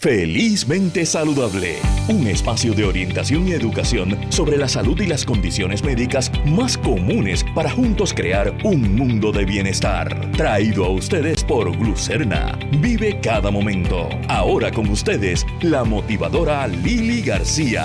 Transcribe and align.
Felizmente 0.00 1.04
Saludable, 1.04 1.74
un 2.06 2.28
espacio 2.28 2.72
de 2.72 2.84
orientación 2.84 3.48
y 3.48 3.50
educación 3.50 4.16
sobre 4.28 4.56
la 4.56 4.68
salud 4.68 5.00
y 5.00 5.08
las 5.08 5.24
condiciones 5.24 5.82
médicas 5.82 6.30
más 6.46 6.78
comunes 6.78 7.44
para 7.52 7.68
juntos 7.68 8.14
crear 8.14 8.56
un 8.62 8.94
mundo 8.94 9.32
de 9.32 9.44
bienestar. 9.44 10.30
Traído 10.36 10.84
a 10.84 10.90
ustedes 10.90 11.42
por 11.42 11.76
Glucerna. 11.76 12.56
Vive 12.78 13.18
cada 13.20 13.50
momento. 13.50 14.08
Ahora 14.28 14.70
con 14.70 14.88
ustedes, 14.88 15.44
la 15.62 15.82
motivadora 15.82 16.68
Lili 16.68 17.20
García. 17.20 17.84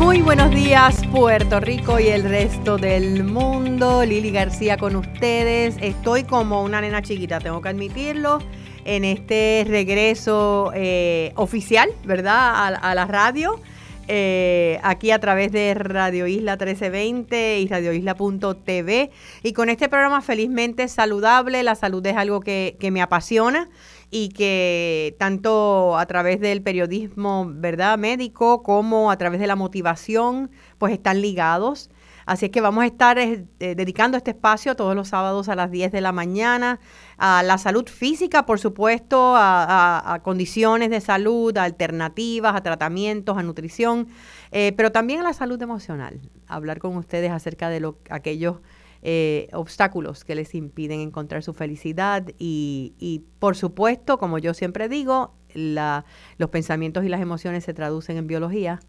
Muy 0.00 0.20
buenos 0.20 0.50
días 0.50 1.06
Puerto 1.12 1.60
Rico 1.60 2.00
y 2.00 2.08
el 2.08 2.24
resto 2.24 2.76
del 2.76 3.22
mundo. 3.22 4.04
Lili 4.04 4.32
García 4.32 4.76
con 4.78 4.96
ustedes. 4.96 5.76
Estoy 5.80 6.24
como 6.24 6.64
una 6.64 6.80
nena 6.80 7.02
chiquita, 7.02 7.38
tengo 7.38 7.62
que 7.62 7.68
admitirlo 7.68 8.40
en 8.84 9.04
este 9.04 9.64
regreso 9.66 10.72
eh, 10.74 11.32
oficial, 11.36 11.90
¿verdad? 12.04 12.74
A, 12.74 12.94
la 12.94 13.04
radio. 13.06 13.60
Eh, 14.08 14.80
aquí 14.82 15.10
a 15.12 15.20
través 15.20 15.52
de 15.52 15.74
Radio 15.74 16.26
Isla 16.26 16.52
1320 16.52 17.60
y 17.60 17.68
radioisla.tv. 17.68 19.10
Y 19.42 19.52
con 19.52 19.68
este 19.68 19.88
programa 19.88 20.22
felizmente 20.22 20.88
saludable, 20.88 21.62
la 21.62 21.74
salud 21.74 22.04
es 22.06 22.16
algo 22.16 22.40
que, 22.40 22.76
que, 22.80 22.90
me 22.90 23.00
apasiona 23.00 23.68
y 24.10 24.28
que 24.30 25.16
tanto 25.18 25.96
a 25.96 26.06
través 26.06 26.40
del 26.40 26.62
periodismo, 26.62 27.46
¿verdad? 27.48 27.96
Médico 27.96 28.62
como 28.62 29.10
a 29.10 29.16
través 29.16 29.40
de 29.40 29.46
la 29.46 29.56
motivación, 29.56 30.50
pues 30.78 30.92
están 30.92 31.22
ligados. 31.22 31.88
Así 32.32 32.46
es 32.46 32.50
que 32.50 32.62
vamos 32.62 32.82
a 32.82 32.86
estar 32.86 33.18
eh, 33.18 33.44
dedicando 33.58 34.16
este 34.16 34.30
espacio 34.30 34.74
todos 34.74 34.96
los 34.96 35.08
sábados 35.08 35.50
a 35.50 35.54
las 35.54 35.70
10 35.70 35.92
de 35.92 36.00
la 36.00 36.12
mañana 36.12 36.80
a 37.18 37.42
la 37.42 37.58
salud 37.58 37.86
física, 37.86 38.46
por 38.46 38.58
supuesto, 38.58 39.34
a, 39.36 40.18
condiciones 40.24 40.88
de 40.88 41.02
salud, 41.02 41.54
a 41.58 41.64
alternativas, 41.64 42.56
a 42.56 42.62
tratamientos, 42.62 43.36
a 43.36 43.42
nutrición, 43.42 44.08
eh, 44.50 44.72
pero 44.74 44.90
también 44.90 45.20
a 45.20 45.24
la 45.24 45.34
salud 45.34 45.60
emocional. 45.60 46.22
Hablar 46.46 46.78
con 46.78 46.96
ustedes 46.96 47.30
acerca 47.30 47.68
de 47.68 47.80
lo, 47.80 47.98
aquellos 48.08 48.60
eh, 49.02 49.48
obstáculos 49.52 50.24
que 50.24 50.34
les 50.34 50.54
impiden 50.54 51.00
encontrar 51.00 51.42
su 51.42 51.52
felicidad 51.52 52.26
y, 52.38 52.94
y 52.98 53.24
por 53.40 53.56
supuesto, 53.56 54.16
como 54.16 54.38
yo 54.38 54.54
siempre 54.54 54.88
digo, 54.88 55.34
la, 55.52 56.06
los 56.38 56.48
pensamientos 56.48 57.04
y 57.04 57.10
las 57.10 57.20
emociones 57.20 57.62
se 57.62 57.74
traducen 57.74 58.16
en 58.16 58.26
biología 58.26 58.80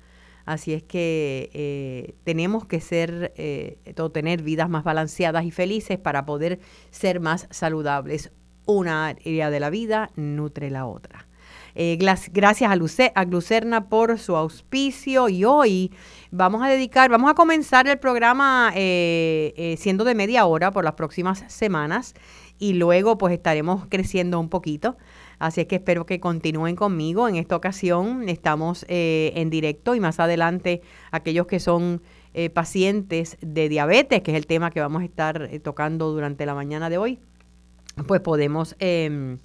Así 0.45 0.73
es 0.73 0.83
que 0.83 1.49
eh, 1.53 2.15
tenemos 2.23 2.65
que 2.65 2.81
ser, 2.81 3.33
eh, 3.37 3.77
tener 4.11 4.41
vidas 4.41 4.69
más 4.69 4.83
balanceadas 4.83 5.45
y 5.45 5.51
felices 5.51 5.97
para 5.97 6.25
poder 6.25 6.59
ser 6.91 7.19
más 7.19 7.47
saludables. 7.49 8.31
Una 8.65 9.07
área 9.07 9.49
de 9.49 9.59
la 9.59 9.69
vida 9.69 10.11
nutre 10.15 10.69
la 10.69 10.85
otra. 10.85 11.27
Eh, 11.75 11.97
gracias 11.97 12.71
a, 12.71 12.75
Luce 12.75 13.11
a 13.15 13.25
Glucerna 13.25 13.89
por 13.89 14.19
su 14.19 14.35
auspicio 14.35 15.27
y 15.27 15.43
hoy 15.43 15.91
vamos 16.29 16.61
a 16.61 16.67
dedicar, 16.67 17.09
vamos 17.09 17.31
a 17.31 17.33
comenzar 17.33 17.87
el 17.87 17.97
programa 17.97 18.71
siendo 18.73 20.03
de 20.03 20.15
media 20.15 20.45
hora 20.45 20.71
por 20.71 20.83
las 20.83 20.93
próximas 20.93 21.43
semanas 21.47 22.13
y 22.59 22.73
luego 22.73 23.17
pues 23.17 23.33
estaremos 23.33 23.87
creciendo 23.89 24.39
un 24.39 24.49
poquito. 24.49 24.97
Así 25.43 25.59
es 25.59 25.67
que 25.67 25.75
espero 25.75 26.05
que 26.05 26.21
continúen 26.21 26.77
conmigo. 26.77 27.27
En 27.27 27.35
esta 27.35 27.57
ocasión 27.57 28.29
estamos 28.29 28.85
eh, 28.87 29.33
en 29.35 29.49
directo 29.49 29.93
y 29.93 29.99
más 29.99 30.21
adelante 30.21 30.81
aquellos 31.11 31.47
que 31.47 31.59
son 31.59 32.01
eh, 32.33 32.49
pacientes 32.49 33.37
de 33.41 33.67
diabetes, 33.67 34.21
que 34.21 34.31
es 34.31 34.37
el 34.37 34.47
tema 34.47 34.71
que 34.71 34.79
vamos 34.79 35.01
a 35.01 35.05
estar 35.05 35.49
eh, 35.51 35.59
tocando 35.59 36.13
durante 36.13 36.45
la 36.45 36.55
mañana 36.55 36.89
de 36.89 36.97
hoy, 36.97 37.19
pues 38.07 38.21
podemos, 38.21 38.77
em, 38.79 39.37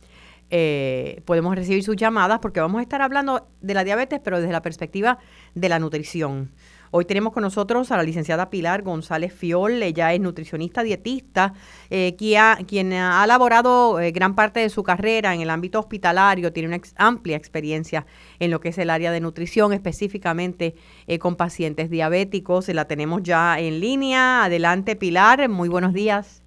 podemos 1.25 1.57
recibir 1.57 1.83
sus 1.83 1.97
llamadas 1.97 2.39
porque 2.39 2.61
vamos 2.61 2.79
a 2.79 2.83
estar 2.83 3.03
hablando 3.03 3.49
de 3.61 3.75
la 3.75 3.83
diabetes, 3.83 4.21
pero 4.23 4.39
desde 4.41 4.53
la 4.53 4.63
perspectiva 4.63 5.19
de 5.57 5.69
la 5.69 5.81
nutrición. 5.81 6.53
Hoy 6.91 7.05
tenemos 7.05 7.33
con 7.33 7.43
nosotros 7.43 7.93
a 7.93 7.97
la 7.97 8.03
licenciada 8.03 8.49
Pilar 8.49 8.83
González 8.83 9.33
Fiol, 9.33 9.83
ella 9.83 10.13
es 10.13 10.21
nutricionista 10.21 10.83
dietista, 10.83 11.53
eh, 11.91 12.17
quien, 12.17 12.93
ha, 12.95 13.25
elaborado 13.25 14.01
eh, 14.01 14.11
gran 14.11 14.35
parte 14.35 14.61
de 14.61 14.71
su 14.71 14.83
carrera 14.83 15.35
en 15.35 15.43
el 15.43 15.51
ámbito 15.51 15.81
hospitalario, 15.81 16.53
tiene 16.53 16.69
una 16.69 16.81
amplia 16.97 17.37
experiencia 17.37 18.07
en 18.39 18.51
lo 18.51 18.61
que 18.61 18.71
es 18.71 18.79
el 18.79 18.89
área 18.89 19.13
de 19.13 19.21
nutrición, 19.21 19.73
específicamente 19.73 20.75
eh, 21.07 21.19
con 21.19 21.37
pacientes 21.37 21.91
diabéticos. 21.91 22.69
La 22.69 22.87
tenemos 22.87 23.23
ya 23.23 23.59
en 23.59 23.81
línea. 23.81 24.45
Adelante, 24.45 24.97
Pilar, 24.97 25.49
muy 25.49 25.69
buenos 25.69 25.93
días. 25.93 26.43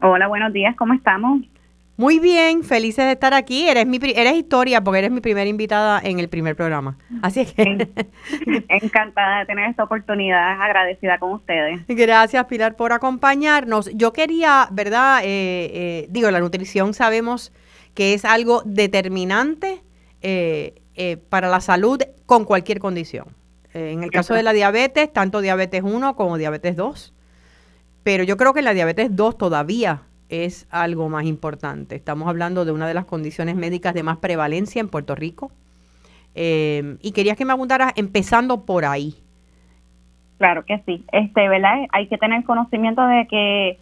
Hola, 0.00 0.26
buenos 0.26 0.52
días, 0.52 0.74
¿cómo 0.76 0.94
estamos? 0.94 1.40
Muy 1.96 2.18
bien, 2.18 2.64
felices 2.64 3.04
de 3.04 3.12
estar 3.12 3.34
aquí. 3.34 3.68
Eres 3.68 3.86
mi 3.86 3.98
eres 4.02 4.34
historia 4.34 4.82
porque 4.82 4.98
eres 4.98 5.12
mi 5.12 5.20
primera 5.20 5.48
invitada 5.48 6.00
en 6.02 6.18
el 6.18 6.28
primer 6.28 6.56
programa. 6.56 6.98
Así 7.22 7.40
es 7.40 7.52
que 7.52 7.62
encantada 8.68 9.40
de 9.40 9.46
tener 9.46 9.70
esta 9.70 9.84
oportunidad, 9.84 10.60
agradecida 10.60 11.18
con 11.18 11.32
ustedes. 11.32 11.80
Gracias 11.86 12.44
Pilar 12.46 12.74
por 12.74 12.92
acompañarnos. 12.92 13.90
Yo 13.94 14.12
quería, 14.12 14.66
¿verdad? 14.72 15.20
Eh, 15.22 15.70
eh, 15.72 16.06
digo, 16.10 16.30
la 16.32 16.40
nutrición 16.40 16.94
sabemos 16.94 17.52
que 17.94 18.14
es 18.14 18.24
algo 18.24 18.62
determinante 18.64 19.82
eh, 20.20 20.74
para 21.28 21.48
la 21.48 21.60
salud 21.60 22.00
con 22.26 22.44
cualquier 22.44 22.80
condición. 22.80 23.26
en 23.72 24.02
el 24.02 24.10
caso 24.10 24.34
de 24.34 24.42
la 24.42 24.52
diabetes, 24.52 25.12
tanto 25.12 25.40
diabetes 25.40 25.82
1 25.84 26.16
como 26.16 26.38
diabetes 26.38 26.74
2. 26.74 27.14
Pero 28.02 28.24
yo 28.24 28.36
creo 28.36 28.52
que 28.52 28.62
la 28.62 28.74
diabetes 28.74 29.14
2 29.14 29.38
todavía 29.38 30.02
es 30.28 30.66
algo 30.70 31.08
más 31.08 31.24
importante. 31.24 31.94
Estamos 31.96 32.28
hablando 32.28 32.64
de 32.64 32.72
una 32.72 32.86
de 32.86 32.94
las 32.94 33.04
condiciones 33.04 33.56
médicas 33.56 33.94
de 33.94 34.02
más 34.02 34.18
prevalencia 34.18 34.80
en 34.80 34.88
Puerto 34.88 35.14
Rico. 35.14 35.52
Eh, 36.34 36.96
y 37.00 37.12
querías 37.12 37.36
que 37.36 37.44
me 37.44 37.52
abundaras 37.52 37.92
empezando 37.96 38.64
por 38.64 38.84
ahí. 38.84 39.14
Claro 40.38 40.64
que 40.64 40.82
sí. 40.84 41.04
Este, 41.12 41.48
¿verdad? 41.48 41.86
Hay 41.92 42.08
que 42.08 42.18
tener 42.18 42.42
conocimiento 42.44 43.06
de 43.06 43.26
que 43.28 43.78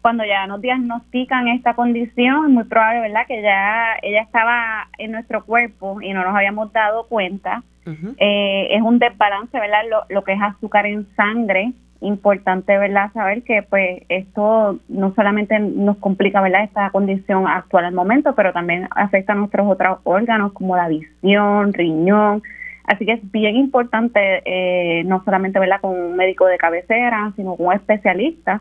cuando 0.00 0.24
ya 0.24 0.48
nos 0.48 0.60
diagnostican 0.60 1.46
esta 1.48 1.74
condición, 1.74 2.46
es 2.46 2.50
muy 2.50 2.64
probable, 2.64 3.02
¿verdad?, 3.02 3.26
que 3.28 3.40
ya 3.40 3.94
ella 4.02 4.22
estaba 4.22 4.88
en 4.98 5.12
nuestro 5.12 5.44
cuerpo 5.44 6.02
y 6.02 6.12
no 6.12 6.24
nos 6.24 6.34
habíamos 6.34 6.72
dado 6.72 7.06
cuenta. 7.06 7.62
Eh, 7.86 8.68
es 8.70 8.82
un 8.82 8.98
desbalance, 8.98 9.58
¿verdad?, 9.58 9.82
lo, 9.88 10.04
lo 10.08 10.24
que 10.24 10.32
es 10.32 10.42
azúcar 10.42 10.86
en 10.86 11.06
sangre, 11.14 11.72
importante, 12.02 12.76
¿verdad? 12.76 13.12
Saber 13.12 13.42
que 13.42 13.62
pues 13.62 14.02
esto 14.08 14.78
no 14.88 15.14
solamente 15.14 15.58
nos 15.58 15.96
complica, 15.98 16.40
¿verdad? 16.40 16.64
Esta 16.64 16.90
condición 16.90 17.46
actual 17.46 17.86
al 17.86 17.94
momento, 17.94 18.34
pero 18.34 18.52
también 18.52 18.88
afecta 18.90 19.32
a 19.32 19.36
nuestros 19.36 19.70
otros 19.70 19.98
órganos 20.04 20.52
como 20.52 20.76
la 20.76 20.88
visión, 20.88 21.72
riñón. 21.72 22.42
Así 22.84 23.06
que 23.06 23.12
es 23.12 23.30
bien 23.30 23.56
importante, 23.56 24.42
eh, 24.44 25.04
no 25.04 25.22
solamente, 25.24 25.58
¿verdad? 25.58 25.80
Con 25.80 25.92
un 25.92 26.16
médico 26.16 26.46
de 26.46 26.58
cabecera, 26.58 27.32
sino 27.36 27.56
con 27.56 27.66
un 27.66 27.72
especialista, 27.74 28.60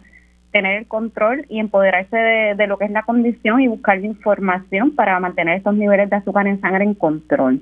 tener 0.52 0.78
el 0.78 0.88
control 0.88 1.46
y 1.50 1.60
empoderarse 1.60 2.16
de, 2.16 2.68
lo 2.68 2.78
que 2.78 2.86
es 2.86 2.92
la 2.92 3.04
condición 3.04 3.62
y 3.62 3.68
buscar 3.68 4.00
información 4.04 4.92
para 4.96 5.20
mantener 5.20 5.58
estos 5.58 5.76
niveles 5.76 6.10
de 6.10 6.18
azúcar 6.18 6.46
en 6.48 6.62
sangre 6.62 6.84
en 6.84 6.94
control. 6.94 7.62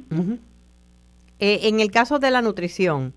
Eh, 1.40 1.60
en 1.64 1.80
el 1.80 1.92
caso 1.92 2.20
de 2.20 2.32
la 2.32 2.42
nutrición, 2.42 3.14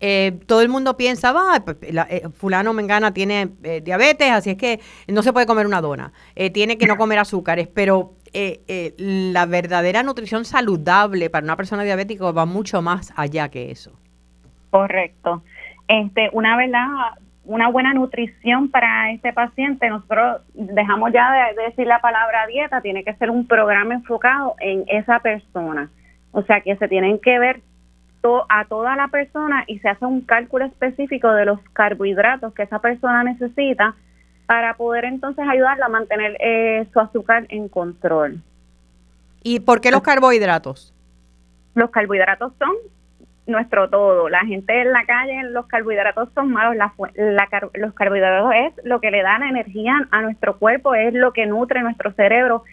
eh, 0.00 0.38
todo 0.46 0.62
el 0.62 0.68
mundo 0.68 0.96
piensa, 0.96 1.32
va, 1.32 1.60
pues, 1.64 1.76
eh, 1.82 2.28
fulano 2.32 2.72
mengana 2.72 3.12
tiene 3.12 3.48
eh, 3.64 3.80
diabetes, 3.80 4.30
así 4.30 4.50
es 4.50 4.56
que 4.56 4.80
no 5.08 5.22
se 5.22 5.32
puede 5.32 5.46
comer 5.46 5.66
una 5.66 5.80
dona, 5.80 6.12
tiene 6.52 6.78
que 6.78 6.86
no 6.86 6.96
comer 6.98 7.18
azúcares, 7.18 7.68
pero 7.68 8.14
la 8.98 9.46
verdadera 9.46 10.02
nutrición 10.02 10.44
saludable 10.44 11.30
para 11.30 11.44
una 11.44 11.56
persona 11.56 11.82
diabética 11.82 12.30
va 12.30 12.44
mucho 12.44 12.82
más 12.82 13.12
allá 13.16 13.48
que 13.48 13.70
eso. 13.70 13.92
Correcto. 14.70 15.42
Este, 15.88 16.28
una 16.32 16.56
verdad, 16.56 16.88
una 17.46 17.70
buena 17.70 17.94
nutrición 17.94 18.70
para 18.70 19.10
este 19.12 19.32
paciente, 19.32 19.88
nosotros 19.88 20.42
dejamos 20.52 21.12
ya 21.12 21.32
de 21.56 21.62
decir 21.62 21.86
la 21.86 22.00
palabra 22.00 22.46
dieta, 22.46 22.82
tiene 22.82 23.02
que 23.02 23.14
ser 23.14 23.30
un 23.30 23.46
programa 23.46 23.94
enfocado 23.94 24.54
en 24.60 24.84
esa 24.88 25.20
persona. 25.20 25.90
O 26.32 26.42
sea 26.42 26.60
que 26.60 26.76
se 26.76 26.88
tienen 26.88 27.18
que 27.18 27.38
ver 27.38 27.62
a 28.48 28.64
toda 28.66 28.96
la 28.96 29.08
persona 29.08 29.64
y 29.66 29.78
se 29.78 29.88
hace 29.88 30.04
un 30.04 30.20
cálculo 30.22 30.64
específico 30.64 31.30
de 31.32 31.46
los 31.46 31.60
carbohidratos 31.72 32.52
que 32.54 32.62
esa 32.62 32.78
persona 32.80 33.24
necesita 33.24 33.94
para 34.46 34.74
poder 34.74 35.04
entonces 35.04 35.44
ayudarla 35.48 35.86
a 35.86 35.88
mantener 35.88 36.36
eh, 36.40 36.86
su 36.92 37.00
azúcar 37.00 37.46
en 37.48 37.68
control. 37.68 38.42
¿Y 39.42 39.60
por 39.60 39.80
qué 39.80 39.90
los 39.90 40.02
carbohidratos? 40.02 40.94
Los 41.74 41.90
carbohidratos 41.90 42.52
son 42.58 42.72
nuestro 43.46 43.88
todo. 43.88 44.28
La 44.28 44.40
gente 44.40 44.80
en 44.80 44.92
la 44.92 45.04
calle, 45.04 45.42
los 45.50 45.66
carbohidratos 45.66 46.28
son 46.34 46.50
malos. 46.50 46.76
La, 46.76 46.92
los 47.74 47.94
carbohidratos 47.94 48.52
es 48.54 48.84
lo 48.84 49.00
que 49.00 49.10
le 49.10 49.22
dan 49.22 49.42
energía 49.42 49.94
a 50.10 50.22
nuestro 50.22 50.58
cuerpo, 50.58 50.94
es 50.94 51.14
lo 51.14 51.32
que 51.32 51.46
nutre 51.46 51.82
nuestro 51.82 52.12
cerebro. 52.12 52.64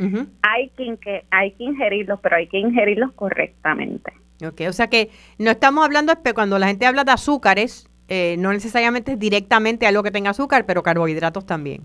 hay, 0.42 0.70
que, 0.70 1.26
hay 1.30 1.52
que 1.52 1.64
ingerirlos, 1.64 2.20
pero 2.22 2.36
hay 2.38 2.48
que 2.48 2.58
ingerirlos 2.58 3.12
correctamente. 3.14 4.12
O 4.50 4.74
sea 4.74 4.88
que 4.88 5.10
no 5.38 5.52
estamos 5.52 5.84
hablando, 5.86 6.14
cuando 6.34 6.60
la 6.60 6.68
gente 6.68 6.86
habla 6.86 7.04
de 7.04 7.12
azúcares, 7.12 7.90
eh, 8.08 8.36
no 8.38 8.54
necesariamente 8.54 9.14
es 9.14 9.20
directamente 9.20 9.88
algo 9.88 10.04
que 10.04 10.12
tenga 10.12 10.30
azúcar, 10.32 10.66
pero 10.66 10.84
carbohidratos 10.84 11.46
también. 11.46 11.82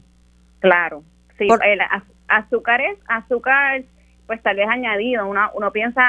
Claro, 0.61 1.03
sí, 1.39 1.49
el 1.65 1.81
azúcar 2.29 2.81
es 2.81 2.99
azúcar, 3.09 3.83
pues 4.27 4.43
tal 4.43 4.57
vez 4.57 4.69
añadido. 4.69 5.27
Uno, 5.27 5.51
uno 5.55 5.73
piensa, 5.73 6.03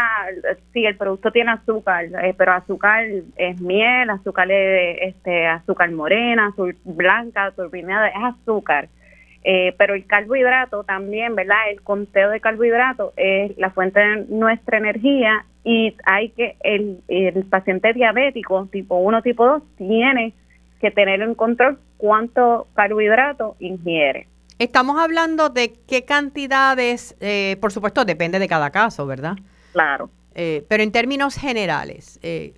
si 0.73 0.85
el 0.85 0.97
producto 0.97 1.31
tiene 1.31 1.51
azúcar, 1.51 2.05
eh, 2.05 2.35
pero 2.37 2.53
azúcar 2.53 3.05
es 3.37 3.61
miel, 3.61 4.09
azúcar 4.09 4.51
es 4.51 5.15
este, 5.15 5.47
azúcar 5.47 5.89
morena, 5.91 6.47
azúcar 6.47 6.75
blanca, 6.83 7.51
turbinada, 7.51 8.09
es 8.09 8.23
azúcar. 8.23 8.89
Eh, 9.43 9.73
pero 9.77 9.95
el 9.95 10.05
carbohidrato 10.05 10.83
también, 10.83 11.35
¿verdad? 11.35 11.71
El 11.71 11.81
conteo 11.81 12.29
de 12.29 12.39
carbohidrato 12.39 13.13
es 13.17 13.57
la 13.57 13.71
fuente 13.71 13.99
de 13.99 14.25
nuestra 14.29 14.77
energía 14.77 15.45
y 15.63 15.95
hay 16.05 16.29
que, 16.29 16.57
el, 16.63 17.01
el 17.07 17.43
paciente 17.45 17.93
diabético 17.93 18.67
tipo 18.71 18.97
1, 18.97 19.21
tipo 19.21 19.45
2, 19.45 19.63
tiene 19.77 20.33
que 20.79 20.91
tener 20.91 21.21
en 21.21 21.35
control 21.35 21.79
cuánto 21.97 22.67
carbohidrato 22.73 23.55
ingiere. 23.59 24.27
Estamos 24.57 24.99
hablando 24.99 25.49
de 25.49 25.73
qué 25.87 26.05
cantidades, 26.05 27.15
eh, 27.19 27.57
por 27.61 27.71
supuesto, 27.71 28.05
depende 28.05 28.37
de 28.37 28.47
cada 28.47 28.69
caso, 28.69 29.07
¿verdad? 29.07 29.35
Claro. 29.71 30.09
Eh, 30.35 30.65
pero 30.67 30.83
en 30.83 30.91
términos 30.91 31.35
generales, 31.35 32.19
eh, 32.21 32.53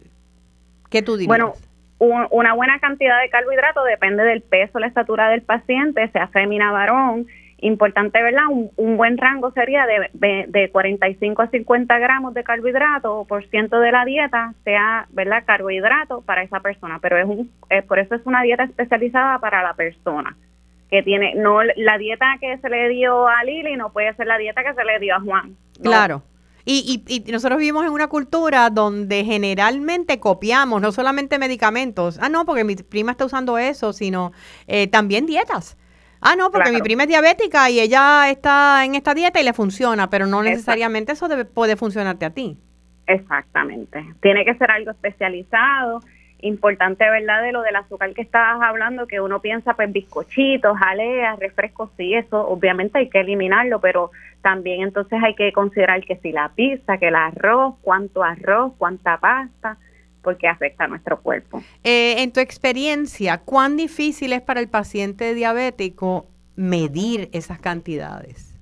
¿qué 0.89 1.01
tú 1.01 1.13
dirías? 1.13 1.27
Bueno, 1.27 1.53
una 1.99 2.53
buena 2.53 2.79
cantidad 2.79 3.21
de 3.21 3.29
carbohidrato 3.29 3.83
depende 3.83 4.23
del 4.23 4.41
peso, 4.41 4.79
la 4.79 4.87
estatura 4.87 5.29
del 5.29 5.41
paciente, 5.41 6.07
sea 6.09 6.27
fémina, 6.27 6.71
varón. 6.71 7.27
Importante, 7.59 8.21
¿verdad? 8.21 8.43
Un, 8.75 8.97
buen 8.97 9.17
rango 9.17 9.51
sería 9.51 9.85
de, 9.85 10.45
de, 10.49 10.69
45 10.69 11.41
a 11.41 11.47
50 11.47 11.97
gramos 11.97 12.33
de 12.33 12.43
carbohidrato 12.43 13.23
por 13.23 13.45
ciento 13.47 13.79
de 13.79 13.93
la 13.93 14.03
dieta, 14.03 14.53
sea, 14.65 15.07
¿verdad? 15.11 15.43
Carbohidrato 15.45 16.21
para 16.23 16.43
esa 16.43 16.59
persona, 16.59 16.99
pero 17.01 17.17
es 17.17 17.25
un, 17.25 17.49
por 17.87 17.99
eso 17.99 18.15
es 18.15 18.25
una 18.25 18.41
dieta 18.41 18.65
especializada 18.65 19.39
para 19.39 19.63
la 19.63 19.75
persona 19.75 20.35
que 20.89 21.03
tiene, 21.03 21.35
no, 21.35 21.63
la 21.63 21.97
dieta 21.97 22.35
que 22.39 22.57
se 22.57 22.69
le 22.69 22.89
dio 22.89 23.27
a 23.27 23.43
Lili 23.45 23.77
no 23.77 23.91
puede 23.91 24.13
ser 24.15 24.27
la 24.27 24.37
dieta 24.37 24.61
que 24.61 24.73
se 24.73 24.83
le 24.83 24.99
dio 24.99 25.15
a 25.15 25.21
Juan. 25.21 25.55
Claro. 25.81 26.21
Y, 26.65 27.03
y, 27.07 27.31
nosotros 27.31 27.59
vivimos 27.59 27.85
en 27.85 27.91
una 27.91 28.07
cultura 28.07 28.69
donde 28.69 29.25
generalmente 29.25 30.19
copiamos 30.19 30.81
no 30.81 30.93
solamente 30.93 31.37
medicamentos, 31.37 32.17
ah, 32.21 32.29
no, 32.29 32.45
porque 32.45 32.63
mi 32.63 32.75
prima 32.75 33.11
está 33.11 33.25
usando 33.25 33.57
eso, 33.57 33.91
sino 33.91 34.31
eh, 34.67 34.87
también 34.87 35.25
dietas. 35.25 35.77
Ah, 36.21 36.37
no, 36.37 36.51
porque 36.51 36.71
mi 36.71 36.81
prima 36.81 37.03
es 37.03 37.09
diabética 37.09 37.69
y 37.69 37.81
ella 37.81 38.29
está 38.29 38.85
en 38.85 38.95
esta 38.95 39.13
dieta 39.13 39.41
y 39.41 39.43
le 39.43 39.51
funciona, 39.51 40.09
pero 40.09 40.25
no 40.25 40.41
necesariamente 40.41 41.11
eso 41.11 41.27
debe, 41.27 41.43
puede 41.43 41.75
funcionarte 41.75 42.25
a 42.25 42.29
ti. 42.29 42.57
Exactamente. 43.07 44.05
Tiene 44.21 44.45
que 44.45 44.55
ser 44.55 44.71
algo 44.71 44.91
especializado. 44.91 45.99
Importante, 46.43 47.09
¿verdad? 47.09 47.41
De 47.41 47.53
lo 47.53 47.61
del 47.61 47.77
azúcar 47.77 48.13
que 48.13 48.21
estabas 48.21 48.61
hablando, 48.61 49.07
que 49.07 49.21
uno 49.21 49.41
piensa, 49.41 49.75
pues, 49.75 49.91
bizcochitos, 49.91 50.77
jaleas, 50.77 51.39
refrescos, 51.39 51.89
sí, 51.97 52.13
eso 52.13 52.45
obviamente 52.47 52.99
hay 52.99 53.09
que 53.09 53.21
eliminarlo, 53.21 53.79
pero 53.79 54.11
también 54.41 54.81
entonces 54.81 55.19
hay 55.23 55.35
que 55.35 55.53
considerar 55.53 56.03
que 56.03 56.17
si 56.17 56.33
la 56.33 56.49
pizza, 56.49 56.97
que 56.97 57.07
el 57.07 57.15
arroz, 57.15 57.75
cuánto 57.81 58.23
arroz, 58.23 58.73
cuánta 58.77 59.17
pasta, 59.17 59.77
porque 60.21 60.49
afecta 60.49 60.83
a 60.83 60.87
nuestro 60.87 61.21
cuerpo. 61.21 61.63
Eh, 61.83 62.21
en 62.21 62.33
tu 62.33 62.41
experiencia, 62.41 63.37
¿cuán 63.37 63.77
difícil 63.77 64.33
es 64.33 64.41
para 64.41 64.59
el 64.59 64.67
paciente 64.67 65.33
diabético 65.33 66.27
medir 66.55 67.29
esas 67.31 67.59
cantidades? 67.59 68.52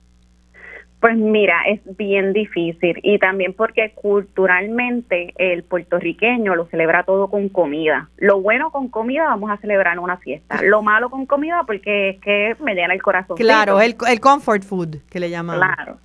Pues 1.02 1.18
mira, 1.18 1.64
es 1.68 1.82
bien 1.98 2.32
difícil 2.32 3.00
y 3.02 3.18
también 3.18 3.54
porque 3.54 3.92
culturalmente 3.96 5.34
el 5.40 5.64
puertorriqueño 5.64 6.56
lo 6.56 6.68
celebra 6.68 7.02
todo 7.04 7.28
con 7.28 7.50
comida. 7.50 8.10
Lo 8.18 8.40
bueno 8.40 8.70
con 8.70 8.88
comida 8.88 9.24
vamos 9.24 9.50
a 9.50 9.58
celebrar 9.58 9.98
una 9.98 10.18
fiesta. 10.18 10.62
Lo 10.62 10.84
malo 10.84 11.10
con 11.10 11.26
comida 11.26 11.64
porque 11.66 12.10
es 12.10 12.22
que 12.22 12.56
me 12.64 12.76
llena 12.76 12.94
el 12.94 13.02
corazón. 13.02 13.36
Claro, 13.36 13.82
el, 13.82 13.96
el 14.08 14.20
comfort 14.20 14.62
food 14.62 14.98
que 15.10 15.20
le 15.20 15.32
llaman. 15.32 15.58
Claro. 15.58 15.98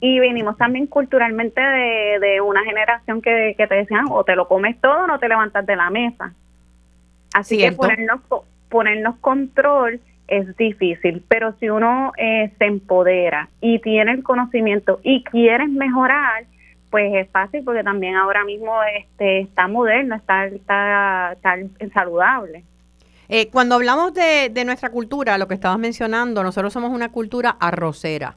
Y 0.00 0.20
venimos 0.20 0.56
también 0.56 0.86
culturalmente 0.86 1.60
de, 1.60 2.18
de 2.20 2.40
una 2.40 2.62
generación 2.62 3.22
que, 3.22 3.54
que 3.56 3.66
te 3.66 3.74
decían 3.74 4.04
o 4.08 4.22
te 4.22 4.36
lo 4.36 4.46
comes 4.46 4.80
todo 4.80 5.02
o 5.02 5.06
no 5.08 5.18
te 5.18 5.28
levantas 5.28 5.66
de 5.66 5.74
la 5.74 5.90
mesa. 5.90 6.32
Así 7.34 7.58
que 7.58 7.72
ponernos, 7.72 8.20
ponernos 8.68 9.16
control 9.16 10.00
es 10.28 10.56
difícil, 10.56 11.22
pero 11.28 11.54
si 11.60 11.68
uno 11.68 12.12
eh, 12.16 12.52
se 12.58 12.64
empodera 12.64 13.50
y 13.60 13.78
tiene 13.80 14.12
el 14.12 14.22
conocimiento 14.22 15.00
y 15.02 15.22
quieres 15.24 15.68
mejorar, 15.68 16.44
pues 16.90 17.12
es 17.14 17.28
fácil 17.30 17.62
porque 17.64 17.82
también 17.82 18.14
ahora 18.16 18.44
mismo 18.44 18.72
este 18.96 19.40
está 19.40 19.68
moderno, 19.68 20.14
está, 20.14 20.46
está, 20.46 21.36
saludable. 21.92 22.64
Eh, 23.28 23.50
cuando 23.50 23.74
hablamos 23.74 24.14
de, 24.14 24.50
de, 24.50 24.64
nuestra 24.64 24.90
cultura, 24.90 25.38
lo 25.38 25.48
que 25.48 25.54
estabas 25.54 25.78
mencionando, 25.78 26.42
nosotros 26.42 26.72
somos 26.72 26.90
una 26.90 27.10
cultura 27.10 27.56
arrocera. 27.60 28.36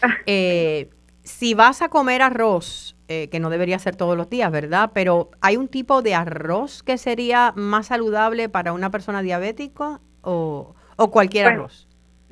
Eh, 0.26 0.90
si 1.22 1.54
vas 1.54 1.80
a 1.80 1.88
comer 1.88 2.20
arroz, 2.20 2.94
que 3.06 3.40
no 3.40 3.48
debería 3.48 3.78
ser 3.78 3.96
todos 3.96 4.18
los 4.18 4.28
días, 4.28 4.50
¿verdad? 4.50 4.90
Pero 4.92 5.30
¿hay 5.40 5.56
un 5.56 5.68
tipo 5.68 6.02
de 6.02 6.14
arroz 6.14 6.82
que 6.82 6.98
sería 6.98 7.54
más 7.56 7.86
saludable 7.86 8.50
para 8.50 8.74
una 8.74 8.90
persona 8.90 9.22
diabética 9.22 10.00
o, 10.20 10.74
o 10.96 11.10
cualquier 11.10 11.44
pues, 11.44 11.54
arroz? 11.54 11.88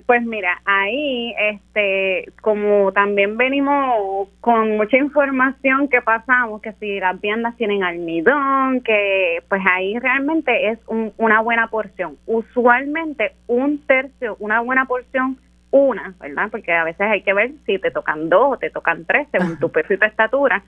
Pues 0.06 0.22
mira, 0.24 0.60
ahí, 0.64 1.34
este, 1.38 2.32
como 2.40 2.92
también 2.92 3.36
venimos 3.36 4.28
con 4.40 4.76
mucha 4.76 4.96
información 4.96 5.88
que 5.88 6.02
pasamos, 6.02 6.60
que 6.60 6.72
si 6.74 6.98
las 6.98 7.20
viandas 7.20 7.56
tienen 7.56 7.84
almidón, 7.84 8.80
que 8.80 9.42
pues 9.48 9.62
ahí 9.70 9.98
realmente 9.98 10.70
es 10.70 10.78
una 11.16 11.40
buena 11.40 11.68
porción. 11.68 12.16
Usualmente 12.26 13.32
un 13.46 13.78
tercio, 13.86 14.36
una 14.40 14.60
buena 14.60 14.86
porción, 14.86 15.38
una, 15.70 16.14
¿verdad? 16.20 16.48
Porque 16.50 16.72
a 16.72 16.84
veces 16.84 17.02
hay 17.02 17.22
que 17.22 17.32
ver 17.32 17.52
si 17.64 17.78
te 17.78 17.90
tocan 17.90 18.28
dos 18.28 18.54
o 18.54 18.58
te 18.58 18.70
tocan 18.70 19.04
tres, 19.04 19.28
según 19.30 19.58
tu 19.58 19.70
peso 19.70 19.94
y 19.94 19.98
tu 19.98 20.04
estatura. 20.04 20.62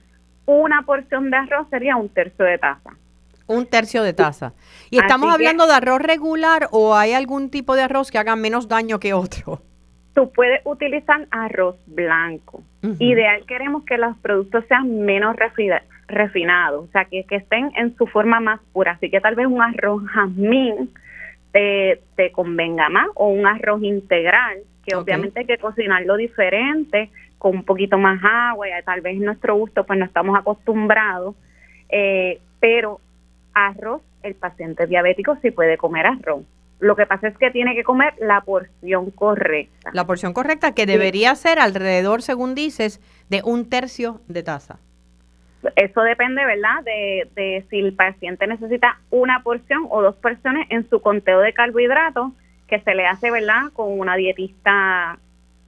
Una 0.45 0.83
porción 0.83 1.29
de 1.29 1.37
arroz 1.37 1.67
sería 1.69 1.97
un 1.97 2.09
tercio 2.09 2.45
de 2.45 2.57
taza. 2.57 2.91
Un 3.47 3.67
tercio 3.67 4.03
de 4.03 4.13
taza. 4.13 4.53
¿Y 4.89 4.97
estamos 4.97 5.33
hablando 5.33 5.67
de 5.67 5.73
arroz 5.73 6.01
regular 6.01 6.67
o 6.71 6.95
hay 6.95 7.13
algún 7.13 7.49
tipo 7.49 7.75
de 7.75 7.83
arroz 7.83 8.11
que 8.11 8.17
haga 8.17 8.35
menos 8.35 8.67
daño 8.67 8.99
que 8.99 9.13
otro? 9.13 9.61
Tú 10.13 10.31
puedes 10.31 10.61
utilizar 10.63 11.27
arroz 11.29 11.75
blanco. 11.85 12.63
Ideal 12.99 13.45
queremos 13.45 13.83
que 13.83 13.97
los 13.97 14.15
productos 14.17 14.63
sean 14.67 15.01
menos 15.01 15.35
refinados, 16.07 16.87
o 16.87 16.91
sea, 16.91 17.05
que, 17.05 17.25
estén 17.29 17.71
en 17.75 17.95
su 17.97 18.07
forma 18.07 18.39
más 18.39 18.59
pura. 18.73 18.93
Así 18.93 19.09
que 19.09 19.19
tal 19.19 19.35
vez 19.35 19.47
un 19.47 19.61
arroz 19.61 20.03
jazmín 20.07 20.91
te, 21.51 22.01
te 22.15 22.31
convenga 22.31 22.89
más 22.89 23.07
o 23.15 23.27
un 23.27 23.45
arroz 23.45 23.81
integral, 23.83 24.59
que 24.85 24.95
obviamente 24.95 25.39
hay 25.39 25.45
que 25.45 25.57
cocinarlo 25.57 26.15
diferente, 26.15 27.09
con 27.37 27.57
un 27.57 27.63
poquito 27.63 27.97
más 27.97 28.19
agua, 28.23 28.67
y 28.67 28.71
tal 28.83 29.01
vez 29.01 29.19
nuestro 29.19 29.55
gusto 29.55 29.83
pues 29.83 29.99
no 29.99 30.05
estamos 30.05 30.37
acostumbrados, 30.37 31.35
eh, 31.89 32.39
pero 32.59 32.99
arroz, 33.55 34.03
el 34.21 34.35
paciente 34.35 34.85
diabético 34.85 35.37
sí 35.41 35.49
puede 35.49 35.77
comer 35.77 36.05
arroz. 36.05 36.45
Lo 36.79 36.95
que 36.95 37.05
pasa 37.05 37.29
es 37.29 37.37
que 37.37 37.49
tiene 37.51 37.73
que 37.73 37.83
comer 37.83 38.13
la 38.19 38.41
porción 38.41 39.09
correcta. 39.09 39.91
La 39.93 40.05
porción 40.05 40.33
correcta 40.33 40.75
que 40.75 40.85
debería 40.85 41.33
ser 41.35 41.57
alrededor, 41.57 42.21
según 42.21 42.53
dices, 42.53 43.01
de 43.29 43.41
un 43.43 43.69
tercio 43.69 44.19
de 44.27 44.43
taza. 44.43 44.77
Eso 45.75 46.01
depende, 46.01 46.45
¿verdad? 46.45 46.83
De, 46.83 47.29
de 47.33 47.65
si 47.69 47.79
el 47.79 47.93
paciente 47.93 48.45
necesita 48.45 48.99
una 49.09 49.41
porción 49.41 49.87
o 49.89 50.01
dos 50.01 50.15
porciones 50.17 50.67
en 50.69 50.87
su 50.89 51.01
conteo 51.01 51.39
de 51.39 51.53
carbohidratos, 51.53 52.33
que 52.67 52.79
se 52.81 52.93
le 52.93 53.07
hace, 53.07 53.31
¿verdad? 53.31 53.71
Con 53.73 53.97
una 53.97 54.15
dietista, 54.15 55.17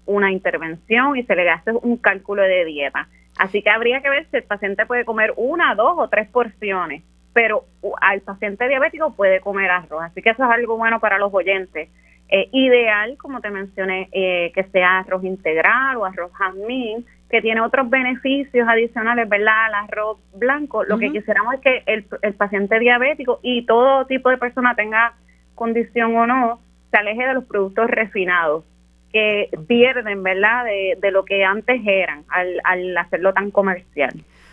una 0.05 0.31
intervención 0.31 1.15
y 1.15 1.23
se 1.23 1.35
le 1.35 1.49
hace 1.49 1.71
un 1.71 1.97
cálculo 1.97 2.43
de 2.43 2.65
dieta. 2.65 3.07
Así 3.37 3.61
que 3.61 3.69
habría 3.69 4.01
que 4.01 4.09
ver 4.09 4.27
si 4.29 4.37
el 4.37 4.43
paciente 4.43 4.85
puede 4.85 5.05
comer 5.05 5.33
una, 5.37 5.73
dos 5.73 5.95
o 5.97 6.09
tres 6.09 6.27
porciones 6.29 7.03
pero 7.37 7.65
al 8.01 8.21
paciente 8.21 8.67
diabético 8.67 9.13
puede 9.13 9.41
comer 9.41 9.69
arroz, 9.69 10.01
así 10.05 10.23
que 10.23 10.31
eso 10.31 10.43
es 10.43 10.49
algo 10.49 10.75
bueno 10.75 10.99
para 10.99 11.19
los 11.19 11.31
oyentes. 11.31 11.87
Eh, 12.29 12.49
ideal, 12.51 13.15
como 13.19 13.41
te 13.41 13.51
mencioné, 13.51 14.09
eh, 14.11 14.51
que 14.55 14.63
sea 14.71 14.97
arroz 14.97 15.23
integral 15.23 15.97
o 15.97 16.05
arroz 16.05 16.31
jazmín, 16.33 17.05
que 17.29 17.39
tiene 17.43 17.61
otros 17.61 17.91
beneficios 17.91 18.67
adicionales, 18.67 19.29
¿verdad? 19.29 19.65
Al 19.65 19.73
arroz 19.75 20.17
blanco. 20.33 20.83
Lo 20.83 20.97
que 20.97 21.11
quisiéramos 21.11 21.53
es 21.53 21.61
que 21.61 21.83
el, 21.85 22.07
el, 22.23 22.33
paciente 22.33 22.79
diabético 22.79 23.39
y 23.43 23.67
todo 23.67 24.07
tipo 24.07 24.31
de 24.31 24.39
persona 24.39 24.73
tenga 24.73 25.13
condición 25.53 26.17
o 26.17 26.25
no, 26.25 26.59
se 26.89 26.97
aleje 26.97 27.23
de 27.23 27.35
los 27.35 27.45
productos 27.45 27.87
refinados 27.87 28.63
que 29.13 29.51
pierden, 29.67 30.23
¿verdad? 30.23 30.65
De, 30.65 30.97
de 30.99 31.11
lo 31.11 31.23
que 31.23 31.45
antes 31.45 31.83
eran 31.85 32.23
al, 32.29 32.59
al 32.63 32.97
hacerlo 32.97 33.31
tan 33.31 33.51
comercial. 33.51 34.09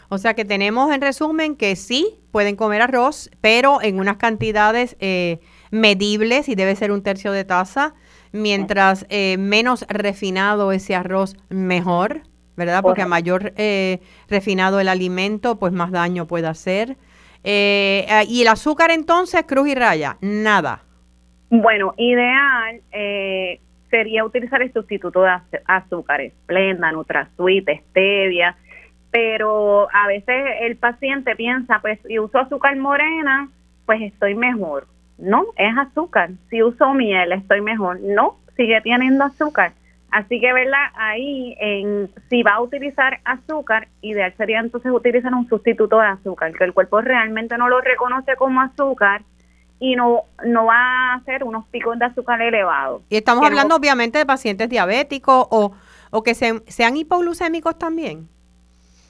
O 0.08 0.18
sea 0.18 0.34
que 0.34 0.44
tenemos 0.44 0.92
en 0.92 1.00
resumen 1.00 1.56
que 1.56 1.76
sí 1.76 2.20
pueden 2.30 2.56
comer 2.56 2.82
arroz, 2.82 3.30
pero 3.40 3.80
en 3.82 3.98
unas 3.98 4.16
cantidades 4.16 4.96
eh, 5.00 5.38
medibles 5.70 6.48
y 6.48 6.54
debe 6.54 6.74
ser 6.76 6.92
un 6.92 7.02
tercio 7.02 7.32
de 7.32 7.44
taza. 7.44 7.94
Mientras 8.32 9.06
eh, 9.08 9.36
menos 9.38 9.86
refinado 9.88 10.72
ese 10.72 10.96
arroz, 10.96 11.36
mejor, 11.48 12.22
¿verdad? 12.56 12.82
Porque 12.82 13.02
a 13.02 13.06
mayor 13.06 13.52
eh, 13.56 14.00
refinado 14.28 14.80
el 14.80 14.88
alimento, 14.88 15.60
pues 15.60 15.72
más 15.72 15.92
daño 15.92 16.26
puede 16.26 16.48
hacer. 16.48 16.96
y 17.44 18.40
el 18.42 18.48
azúcar 18.48 18.90
entonces, 18.90 19.44
cruz 19.46 19.68
y 19.68 19.74
raya, 19.76 20.16
nada. 20.20 20.82
Bueno, 21.50 21.94
ideal, 21.96 22.80
sería 23.90 24.24
utilizar 24.24 24.60
el 24.60 24.72
sustituto 24.72 25.22
de 25.22 25.30
azúcar, 25.66 26.20
Splenda, 26.42 26.90
NutraSweet, 26.90 27.68
Stevia, 27.90 28.56
pero 29.14 29.86
a 29.92 30.08
veces 30.08 30.44
el 30.62 30.76
paciente 30.76 31.36
piensa, 31.36 31.78
pues 31.80 32.00
si 32.04 32.18
uso 32.18 32.36
azúcar 32.36 32.76
morena, 32.76 33.48
pues 33.86 34.02
estoy 34.02 34.34
mejor. 34.34 34.88
No, 35.18 35.44
es 35.56 35.72
azúcar. 35.78 36.30
Si 36.50 36.60
uso 36.64 36.92
miel, 36.94 37.30
estoy 37.30 37.60
mejor. 37.60 38.00
No, 38.00 38.38
sigue 38.56 38.80
teniendo 38.80 39.22
azúcar. 39.22 39.70
Así 40.10 40.40
que, 40.40 40.52
¿verdad? 40.52 40.86
Ahí, 40.96 41.54
en, 41.60 42.10
si 42.28 42.42
va 42.42 42.54
a 42.54 42.60
utilizar 42.60 43.20
azúcar, 43.24 43.86
ideal 44.00 44.34
sería 44.36 44.58
entonces 44.58 44.90
utilizar 44.90 45.32
un 45.32 45.48
sustituto 45.48 46.00
de 46.00 46.06
azúcar, 46.08 46.52
que 46.52 46.64
el 46.64 46.72
cuerpo 46.72 47.00
realmente 47.00 47.56
no 47.56 47.68
lo 47.68 47.80
reconoce 47.80 48.34
como 48.34 48.62
azúcar 48.62 49.22
y 49.78 49.94
no, 49.94 50.22
no 50.44 50.64
va 50.66 50.74
a 50.74 51.14
hacer 51.14 51.44
unos 51.44 51.68
picos 51.68 51.96
de 52.00 52.06
azúcar 52.06 52.42
elevados. 52.42 53.02
Y 53.10 53.16
estamos 53.16 53.46
hablando 53.46 53.76
obviamente 53.76 54.18
de 54.18 54.26
pacientes 54.26 54.68
diabéticos 54.68 55.46
o, 55.50 55.72
o 56.10 56.22
que 56.24 56.34
sean 56.34 56.96
hipoglucémicos 56.96 57.78
también. 57.78 58.33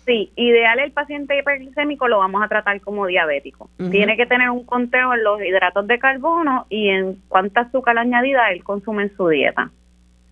Sí, 0.06 0.30
ideal 0.36 0.78
el 0.80 0.92
paciente 0.92 1.38
hiperglicémico 1.38 2.08
lo 2.08 2.18
vamos 2.18 2.42
a 2.42 2.48
tratar 2.48 2.80
como 2.82 3.06
diabético. 3.06 3.70
Tiene 3.90 4.16
que 4.16 4.26
tener 4.26 4.50
un 4.50 4.64
conteo 4.64 5.14
en 5.14 5.24
los 5.24 5.40
hidratos 5.40 5.86
de 5.86 5.98
carbono 5.98 6.66
y 6.68 6.88
en 6.88 7.22
cuánta 7.28 7.62
azúcar 7.62 7.96
añadida 7.96 8.50
él 8.50 8.62
consume 8.62 9.04
en 9.04 9.16
su 9.16 9.28
dieta. 9.28 9.70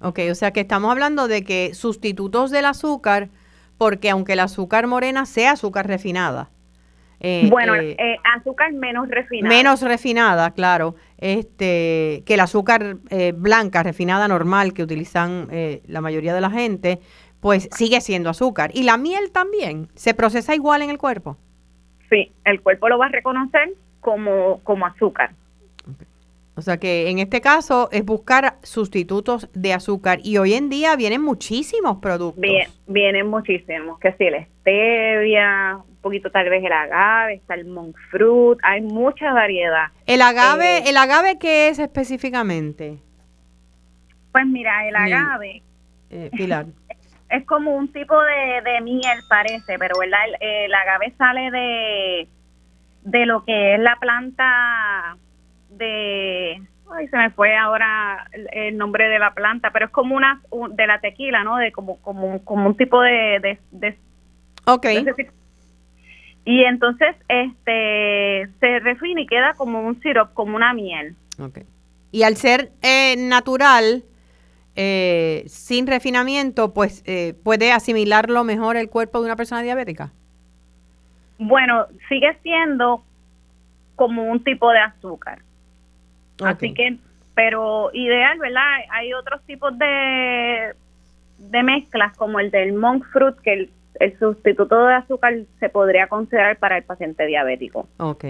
Ok, 0.02 0.18
o 0.30 0.34
sea 0.34 0.50
que 0.50 0.60
estamos 0.60 0.90
hablando 0.90 1.26
de 1.26 1.42
que 1.44 1.74
sustitutos 1.74 2.50
del 2.50 2.66
azúcar, 2.66 3.28
porque 3.78 4.10
aunque 4.10 4.34
el 4.34 4.40
azúcar 4.40 4.86
morena 4.86 5.24
sea 5.24 5.52
azúcar 5.52 5.86
refinada. 5.86 6.50
Eh, 7.24 7.46
bueno, 7.48 7.76
eh, 7.76 7.94
eh, 7.98 8.16
azúcar 8.36 8.72
menos 8.72 9.08
refinada. 9.08 9.54
Menos 9.54 9.80
refinada, 9.80 10.50
claro. 10.50 10.96
Este, 11.18 12.24
que 12.26 12.34
el 12.34 12.40
azúcar 12.40 12.96
blanca, 13.36 13.84
refinada 13.84 14.26
normal, 14.26 14.74
que 14.74 14.82
utilizan 14.82 15.46
la 15.86 16.00
mayoría 16.00 16.34
de 16.34 16.40
la 16.40 16.50
gente, 16.50 16.98
pues 17.42 17.68
sigue 17.72 18.00
siendo 18.00 18.30
azúcar. 18.30 18.70
¿Y 18.72 18.84
la 18.84 18.96
miel 18.96 19.32
también? 19.32 19.88
¿Se 19.94 20.14
procesa 20.14 20.54
igual 20.54 20.80
en 20.80 20.90
el 20.90 20.96
cuerpo? 20.96 21.36
Sí, 22.08 22.30
el 22.44 22.62
cuerpo 22.62 22.88
lo 22.88 22.98
va 22.98 23.06
a 23.06 23.08
reconocer 23.08 23.74
como, 24.00 24.60
como 24.62 24.86
azúcar. 24.86 25.32
O 26.54 26.62
sea 26.62 26.76
que 26.76 27.10
en 27.10 27.18
este 27.18 27.40
caso 27.40 27.88
es 27.90 28.04
buscar 28.04 28.58
sustitutos 28.62 29.50
de 29.54 29.72
azúcar 29.72 30.20
y 30.22 30.38
hoy 30.38 30.54
en 30.54 30.68
día 30.68 30.94
vienen 30.94 31.20
muchísimos 31.20 31.96
productos. 31.96 32.40
Bien, 32.40 32.68
vienen 32.86 33.26
muchísimos, 33.26 33.98
que 33.98 34.12
si 34.12 34.30
la 34.30 34.44
stevia, 34.60 35.78
un 35.78 35.96
poquito 35.96 36.30
tal 36.30 36.48
vez 36.48 36.62
el 36.62 36.72
agave, 36.72 37.34
está 37.34 37.54
el 37.54 37.64
monk 37.64 37.96
fruit, 38.10 38.60
hay 38.62 38.82
mucha 38.82 39.32
variedad. 39.32 39.86
¿El 40.06 40.22
agave, 40.22 40.78
eh, 40.78 40.90
el 40.90 40.96
agave 40.96 41.38
qué 41.40 41.68
es 41.70 41.80
específicamente? 41.80 42.98
Pues 44.30 44.46
mira, 44.46 44.86
el 44.86 44.94
agave... 44.94 45.62
Eh, 46.10 46.30
Pilar. 46.36 46.66
es 47.32 47.46
como 47.46 47.74
un 47.74 47.88
tipo 47.88 48.14
de, 48.20 48.80
miel, 48.82 49.18
parece, 49.28 49.78
pero 49.78 49.98
¿verdad? 49.98 50.20
El, 50.38 50.72
agave 50.72 51.14
sale 51.16 51.50
de, 51.50 52.28
de 53.04 53.26
lo 53.26 53.44
que 53.44 53.74
es 53.74 53.80
la 53.80 53.96
planta 53.96 55.16
de... 55.70 56.62
Ay, 56.94 57.08
se 57.08 57.16
me 57.16 57.30
fue 57.30 57.56
ahora 57.56 58.28
el, 58.52 58.76
nombre 58.76 59.08
de 59.08 59.18
la 59.18 59.32
planta, 59.32 59.70
pero 59.70 59.86
es 59.86 59.90
como 59.90 60.14
una... 60.14 60.42
de 60.72 60.86
la 60.86 61.00
tequila, 61.00 61.42
¿no? 61.42 61.56
De 61.56 61.72
como, 61.72 61.96
como, 62.02 62.44
como 62.44 62.66
un 62.66 62.76
tipo 62.76 63.00
de... 63.00 63.58
de, 63.70 63.98
ok. 64.66 64.86
y 66.44 66.64
entonces 66.64 67.16
este 67.28 68.46
se 68.60 68.78
refina 68.80 69.22
y 69.22 69.26
queda 69.26 69.54
como 69.54 69.80
un 69.80 69.98
sirope, 70.02 70.34
como 70.34 70.54
una 70.54 70.74
miel. 70.74 71.16
Ok. 71.38 71.60
Y 72.10 72.24
al 72.24 72.36
ser 72.36 72.72
eh, 72.82 73.16
natural, 73.16 74.04
eh, 74.74 75.44
sin 75.46 75.86
refinamiento, 75.86 76.72
pues 76.72 77.02
eh, 77.06 77.34
puede 77.44 77.72
asimilarlo 77.72 78.44
mejor 78.44 78.76
el 78.76 78.88
cuerpo 78.88 79.20
de 79.20 79.26
una 79.26 79.36
persona 79.36 79.62
diabética? 79.62 80.12
Bueno, 81.38 81.86
sigue 82.08 82.36
siendo 82.42 83.02
como 83.96 84.24
un 84.24 84.42
tipo 84.42 84.70
de 84.70 84.78
azúcar. 84.78 85.40
Así 86.42 86.72
que, 86.74 86.96
pero 87.34 87.90
ideal, 87.92 88.38
¿verdad? 88.38 88.62
Hay 88.90 89.12
otros 89.12 89.42
tipos 89.42 89.76
de, 89.78 90.74
de 91.38 91.62
mezclas 91.62 92.16
como 92.16 92.40
el 92.40 92.50
del 92.50 92.72
monk 92.72 93.04
fruit, 93.12 93.36
que 93.44 93.52
el, 93.52 93.70
el 94.00 94.18
sustituto 94.18 94.86
de 94.86 94.94
azúcar 94.94 95.34
se 95.60 95.68
podría 95.68 96.06
considerar 96.06 96.56
para 96.58 96.78
el 96.78 96.84
paciente 96.84 97.26
diabético. 97.26 97.88
Ok. 97.98 98.24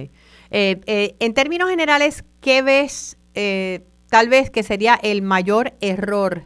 Eh, 0.50 1.16
en 1.18 1.34
términos 1.34 1.70
generales, 1.70 2.25
¿qué 2.40 2.62
ves 2.62 3.18
eh, 3.34 3.84
tal 4.12 4.28
vez 4.28 4.50
que 4.50 4.62
sería 4.62 4.95
el 5.02 5.23
mayor 5.23 5.73
error 5.81 6.42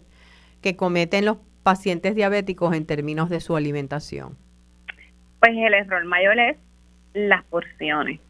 que 0.62 0.76
cometen 0.76 1.24
los 1.24 1.38
pacientes 1.64 2.14
diabéticos 2.14 2.72
en 2.76 2.86
términos 2.86 3.28
de 3.28 3.40
su 3.40 3.56
alimentación? 3.56 4.36
Pues 5.40 5.50
el 5.56 5.74
error 5.74 6.04
mayor 6.04 6.38
es 6.38 6.56
las 7.12 7.42
porciones. 7.46 8.20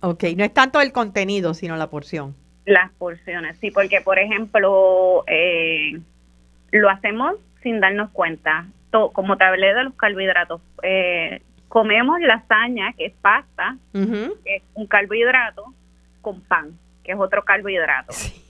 Ok, 0.00 0.24
no 0.38 0.44
es 0.44 0.54
tanto 0.54 0.80
el 0.80 0.92
contenido, 0.92 1.52
sino 1.52 1.76
la 1.76 1.90
porción. 1.90 2.34
Las 2.64 2.90
porciones, 2.92 3.58
sí, 3.58 3.70
porque 3.70 4.00
por 4.00 4.18
ejemplo, 4.18 5.24
eh, 5.26 6.00
lo 6.70 6.88
hacemos 6.88 7.34
sin 7.62 7.80
darnos 7.80 8.08
cuenta. 8.12 8.66
como 9.12 9.36
te 9.36 9.44
hablé 9.44 9.74
de 9.74 9.84
los 9.84 9.94
carbohidratos, 9.94 10.62
eh, 10.82 11.42
comemos 11.68 12.18
lasaña, 12.20 12.94
que 12.94 13.06
es 13.06 13.12
pasta, 13.20 13.76
que 13.92 14.56
es 14.56 14.62
un 14.72 14.86
carbohidrato, 14.86 15.66
con 16.22 16.40
pan, 16.40 16.78
que 17.02 17.12
es 17.12 17.18
otro 17.18 17.44
carbohidrato. 17.44 18.14
Sí. 18.14 18.43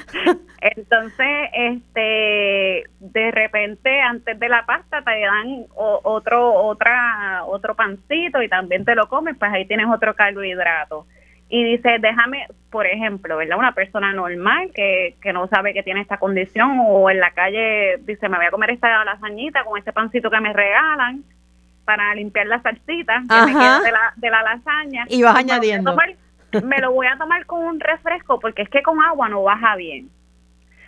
Entonces, 0.60 1.48
este, 1.52 2.84
de 3.00 3.30
repente, 3.30 4.00
antes 4.00 4.38
de 4.38 4.48
la 4.48 4.64
pasta 4.64 5.02
te 5.02 5.20
dan 5.20 5.66
otro, 5.74 6.54
otra, 6.54 7.44
otro 7.46 7.74
pancito 7.74 8.42
y 8.42 8.48
también 8.48 8.84
te 8.84 8.94
lo 8.94 9.08
comes, 9.08 9.36
pues 9.38 9.52
ahí 9.52 9.66
tienes 9.66 9.86
otro 9.92 10.14
carbohidrato. 10.14 11.06
Y 11.48 11.64
dice, 11.64 11.98
déjame, 12.00 12.46
por 12.70 12.86
ejemplo, 12.86 13.36
¿verdad? 13.36 13.58
Una 13.58 13.74
persona 13.74 14.12
normal 14.14 14.70
que, 14.74 15.16
que 15.20 15.32
no 15.32 15.48
sabe 15.48 15.74
que 15.74 15.82
tiene 15.82 16.00
esta 16.00 16.16
condición 16.16 16.78
o 16.86 17.10
en 17.10 17.20
la 17.20 17.32
calle 17.32 17.98
dice, 18.06 18.28
me 18.28 18.38
voy 18.38 18.46
a 18.46 18.50
comer 18.50 18.70
esta 18.70 19.04
lasañita 19.04 19.64
con 19.64 19.78
este 19.78 19.92
pancito 19.92 20.30
que 20.30 20.40
me 20.40 20.52
regalan 20.52 21.24
para 21.84 22.14
limpiar 22.14 22.46
la 22.46 22.62
salsita 22.62 23.22
que 23.28 23.46
me 23.46 23.52
queda 23.52 23.80
de 23.80 23.92
la, 23.92 24.12
de 24.16 24.30
la 24.30 24.42
lasaña. 24.42 25.04
Y 25.08 25.22
vas 25.22 25.36
añadiendo 25.36 25.94
me 26.64 26.78
lo 26.78 26.92
voy 26.92 27.06
a 27.06 27.16
tomar 27.16 27.46
con 27.46 27.64
un 27.64 27.80
refresco 27.80 28.38
porque 28.40 28.62
es 28.62 28.68
que 28.68 28.82
con 28.82 29.00
agua 29.02 29.28
no 29.28 29.42
baja 29.42 29.76
bien. 29.76 30.10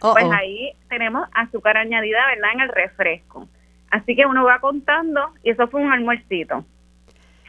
pues 0.00 0.26
ahí 0.32 0.72
tenemos 0.88 1.28
azúcar 1.32 1.76
añadida, 1.76 2.18
¿verdad? 2.26 2.52
En 2.54 2.60
el 2.60 2.68
refresco. 2.68 3.48
Así 3.90 4.16
que 4.16 4.26
uno 4.26 4.44
va 4.44 4.58
contando 4.58 5.20
y 5.42 5.50
eso 5.50 5.68
fue 5.68 5.80
un 5.80 5.92
almuercito. 5.92 6.64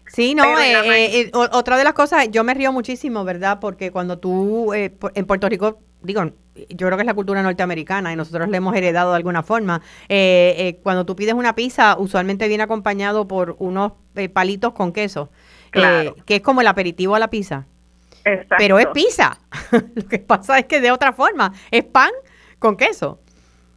Sí, 0.08 0.36
no, 0.36 0.44
eh, 0.60 0.74
eh, 0.74 1.22
eh, 1.22 1.32
otra 1.34 1.78
de 1.78 1.84
las 1.84 1.94
cosas, 1.94 2.30
yo 2.30 2.44
me 2.44 2.54
río 2.54 2.72
muchísimo, 2.72 3.24
¿verdad? 3.24 3.60
Porque 3.60 3.92
cuando 3.92 4.20
tú, 4.20 4.72
en 4.74 5.26
Puerto 5.26 5.50
Rico, 5.50 5.80
digo, 6.04 6.24
yo 6.70 6.88
creo 6.88 6.98
que 6.98 7.02
es 7.02 7.08
la 7.08 7.16
cultura 7.16 7.42
norteamericana 7.42 8.14
y 8.14 8.16
nosotros 8.16 8.48
le 8.50 8.58
hemos 8.58 8.76
heredado 8.76 9.12
de 9.12 9.18
alguna 9.18 9.42
forma. 9.42 9.82
cuando 10.84 11.06
tú 11.06 11.16
pides 11.16 11.34
una 11.34 11.56
pizza, 11.56 11.98
usualmente 11.98 12.48
viene 12.48 12.64
acompañado 12.64 13.28
por 13.28 13.56
unos 13.58 13.94
palitos 14.34 14.74
con 14.74 14.94
queso, 14.94 15.32
que 15.72 16.36
es 16.36 16.42
como 16.42 16.62
el 16.62 16.68
aperitivo 16.68 17.16
a 17.16 17.20
la 17.20 17.30
pizza. 17.30 17.66
Pero 18.58 18.80
es 18.80 18.88
pizza. 18.88 19.38
Lo 19.72 20.08
que 20.08 20.20
pasa 20.20 20.58
es 20.58 20.66
que 20.66 20.82
de 20.82 20.92
otra 20.92 21.14
forma, 21.14 21.54
es 21.72 21.84
pan 21.84 22.12
con 22.60 22.76
queso. 22.76 23.20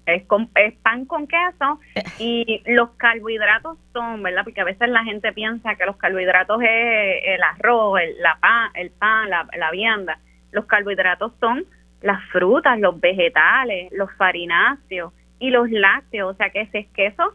Es, 0.06 0.24
con, 0.24 0.48
es 0.54 0.74
pan 0.78 1.04
con 1.04 1.26
queso 1.26 1.78
y 2.18 2.62
los 2.66 2.90
carbohidratos 2.96 3.76
son, 3.92 4.22
¿verdad? 4.22 4.44
Porque 4.44 4.62
a 4.62 4.64
veces 4.64 4.88
la 4.88 5.04
gente 5.04 5.32
piensa 5.32 5.74
que 5.74 5.84
los 5.84 5.96
carbohidratos 5.96 6.62
es 6.62 7.22
el 7.24 7.42
arroz, 7.42 8.00
el, 8.00 8.22
la 8.22 8.38
pan, 8.40 8.70
el 8.74 8.90
pan, 8.90 9.28
la, 9.28 9.46
la 9.56 9.70
vianda. 9.70 10.18
Los 10.50 10.64
carbohidratos 10.64 11.32
son 11.40 11.66
las 12.00 12.24
frutas, 12.30 12.78
los 12.78 12.98
vegetales, 13.00 13.92
los 13.92 14.10
farináceos 14.16 15.12
y 15.38 15.50
los 15.50 15.70
lácteos. 15.70 16.34
O 16.34 16.36
sea 16.36 16.48
que 16.50 16.62
ese 16.62 16.78
es 16.78 16.86
queso, 16.88 17.34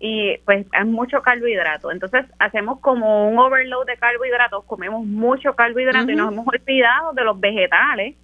y 0.00 0.38
pues 0.44 0.66
es 0.72 0.86
mucho 0.86 1.22
carbohidrato. 1.22 1.90
Entonces 1.90 2.26
hacemos 2.38 2.80
como 2.80 3.28
un 3.28 3.38
overload 3.38 3.86
de 3.86 3.96
carbohidratos, 3.96 4.64
comemos 4.64 5.04
mucho 5.04 5.54
carbohidrato 5.54 6.10
y 6.10 6.16
nos 6.16 6.32
hemos 6.32 6.46
olvidado 6.46 7.12
de 7.12 7.24
los 7.24 7.38
vegetales. 7.40 8.14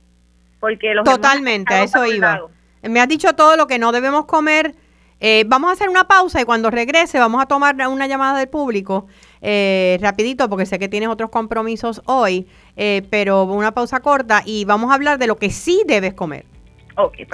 Porque 0.61 0.95
los 0.95 1.05
Totalmente, 1.05 1.75
a 1.75 1.83
eso 1.83 2.07
iba. 2.07 2.41
Me 2.83 3.01
has 3.01 3.09
dicho 3.09 3.35
todo 3.35 3.57
lo 3.57 3.67
que 3.67 3.79
no 3.79 3.93
debemos 3.93 4.27
comer. 4.27 4.75
Eh, 5.21 5.45
vamos 5.47 5.71
a 5.71 5.73
hacer 5.73 5.89
una 5.89 6.05
pausa 6.05 6.41
y 6.41 6.45
cuando 6.45 6.71
regrese 6.71 7.19
vamos 7.19 7.43
a 7.43 7.47
tomar 7.47 7.77
una 7.89 8.07
llamada 8.07 8.39
del 8.39 8.49
público 8.49 9.07
eh, 9.41 9.97
rapidito 10.03 10.51
porque 10.51 10.67
sé 10.67 10.79
que 10.79 10.89
tienes 10.89 11.09
otros 11.09 11.31
compromisos 11.31 12.03
hoy, 12.05 12.47
eh, 12.77 13.07
pero 13.11 13.45
una 13.45 13.73
pausa 13.73 14.01
corta 14.01 14.43
y 14.45 14.65
vamos 14.65 14.91
a 14.91 14.95
hablar 14.95 15.19
de 15.19 15.27
lo 15.27 15.37
que 15.37 15.51
sí 15.51 15.83
debes 15.87 16.15
comer 16.15 16.45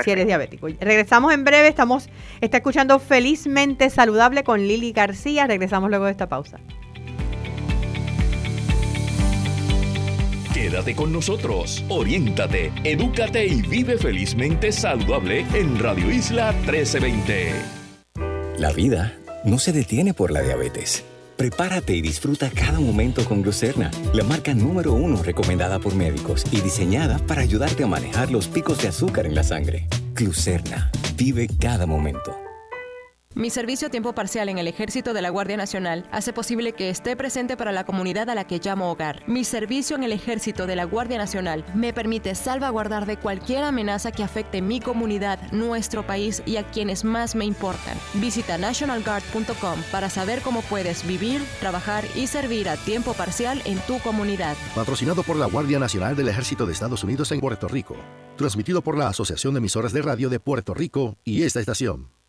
si 0.04 0.10
eres 0.10 0.26
diabético. 0.26 0.68
Regresamos 0.80 1.32
en 1.32 1.44
breve, 1.44 1.68
estamos 1.68 2.08
está 2.40 2.58
escuchando 2.58 2.98
Felizmente 2.98 3.90
Saludable 3.90 4.44
con 4.44 4.60
Lili 4.60 4.92
García. 4.92 5.46
Regresamos 5.46 5.90
luego 5.90 6.06
de 6.06 6.12
esta 6.12 6.28
pausa. 6.28 6.58
Quédate 10.54 10.94
con 10.94 11.12
nosotros, 11.12 11.84
oriéntate, 11.88 12.70
edúcate 12.84 13.46
y 13.46 13.62
vive 13.62 13.96
felizmente 13.96 14.72
saludable 14.72 15.46
en 15.54 15.78
Radio 15.78 16.10
Isla 16.10 16.52
1320. 16.52 17.52
La 18.58 18.70
vida 18.72 19.16
no 19.44 19.58
se 19.58 19.72
detiene 19.72 20.12
por 20.12 20.30
la 20.30 20.42
diabetes. 20.42 21.04
Prepárate 21.40 21.96
y 21.96 22.02
disfruta 22.02 22.50
cada 22.50 22.80
momento 22.80 23.24
con 23.24 23.40
Glucerna, 23.40 23.90
la 24.12 24.24
marca 24.24 24.52
número 24.52 24.92
uno 24.92 25.22
recomendada 25.22 25.78
por 25.78 25.94
médicos 25.94 26.44
y 26.52 26.60
diseñada 26.60 27.18
para 27.20 27.40
ayudarte 27.40 27.82
a 27.82 27.86
manejar 27.86 28.30
los 28.30 28.46
picos 28.46 28.82
de 28.82 28.88
azúcar 28.88 29.24
en 29.24 29.34
la 29.34 29.42
sangre. 29.42 29.88
Glucerna, 30.14 30.90
vive 31.16 31.48
cada 31.58 31.86
momento. 31.86 32.49
Mi 33.40 33.48
servicio 33.48 33.88
a 33.88 33.90
tiempo 33.90 34.12
parcial 34.12 34.50
en 34.50 34.58
el 34.58 34.68
Ejército 34.68 35.14
de 35.14 35.22
la 35.22 35.30
Guardia 35.30 35.56
Nacional 35.56 36.06
hace 36.12 36.34
posible 36.34 36.74
que 36.74 36.90
esté 36.90 37.16
presente 37.16 37.56
para 37.56 37.72
la 37.72 37.84
comunidad 37.84 38.28
a 38.28 38.34
la 38.34 38.46
que 38.46 38.58
llamo 38.58 38.90
hogar. 38.90 39.22
Mi 39.26 39.44
servicio 39.44 39.96
en 39.96 40.04
el 40.04 40.12
Ejército 40.12 40.66
de 40.66 40.76
la 40.76 40.84
Guardia 40.84 41.16
Nacional 41.16 41.64
me 41.74 41.94
permite 41.94 42.34
salvaguardar 42.34 43.06
de 43.06 43.16
cualquier 43.16 43.64
amenaza 43.64 44.12
que 44.12 44.22
afecte 44.22 44.60
mi 44.60 44.78
comunidad, 44.78 45.40
nuestro 45.52 46.06
país 46.06 46.42
y 46.44 46.58
a 46.58 46.64
quienes 46.64 47.02
más 47.02 47.34
me 47.34 47.46
importan. 47.46 47.96
Visita 48.12 48.58
nationalguard.com 48.58 49.80
para 49.90 50.10
saber 50.10 50.42
cómo 50.42 50.60
puedes 50.60 51.06
vivir, 51.06 51.42
trabajar 51.60 52.04
y 52.14 52.26
servir 52.26 52.68
a 52.68 52.76
tiempo 52.76 53.14
parcial 53.14 53.62
en 53.64 53.78
tu 53.86 54.00
comunidad. 54.00 54.54
Patrocinado 54.74 55.22
por 55.22 55.36
la 55.36 55.46
Guardia 55.46 55.78
Nacional 55.78 56.14
del 56.14 56.28
Ejército 56.28 56.66
de 56.66 56.74
Estados 56.74 57.04
Unidos 57.04 57.32
en 57.32 57.40
Puerto 57.40 57.68
Rico. 57.68 57.96
Transmitido 58.36 58.82
por 58.82 58.98
la 58.98 59.08
Asociación 59.08 59.54
de 59.54 59.58
Emisoras 59.60 59.94
de 59.94 60.02
Radio 60.02 60.28
de 60.28 60.40
Puerto 60.40 60.74
Rico 60.74 61.16
y 61.24 61.44
esta 61.44 61.60
estación. 61.60 62.19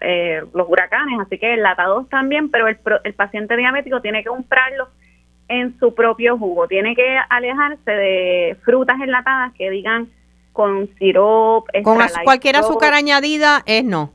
eh, 0.00 0.42
los 0.54 0.68
huracanes, 0.68 1.20
así 1.20 1.38
que 1.38 1.54
enlatados 1.54 2.08
también, 2.08 2.50
pero 2.50 2.68
el, 2.68 2.78
el 3.04 3.14
paciente 3.14 3.56
diabético 3.56 4.00
tiene 4.00 4.22
que 4.22 4.28
comprarlo 4.28 4.88
en 5.48 5.78
su 5.78 5.94
propio 5.94 6.38
jugo, 6.38 6.68
tiene 6.68 6.94
que 6.94 7.18
alejarse 7.28 7.90
de 7.90 8.56
frutas 8.64 9.00
enlatadas 9.00 9.52
que 9.54 9.70
digan 9.70 10.08
con 10.52 10.88
sirop, 10.98 11.66
con 11.82 11.98
cualquier 12.24 12.56
azúcar 12.56 12.94
añadida 12.94 13.62
es 13.66 13.84
no. 13.84 14.12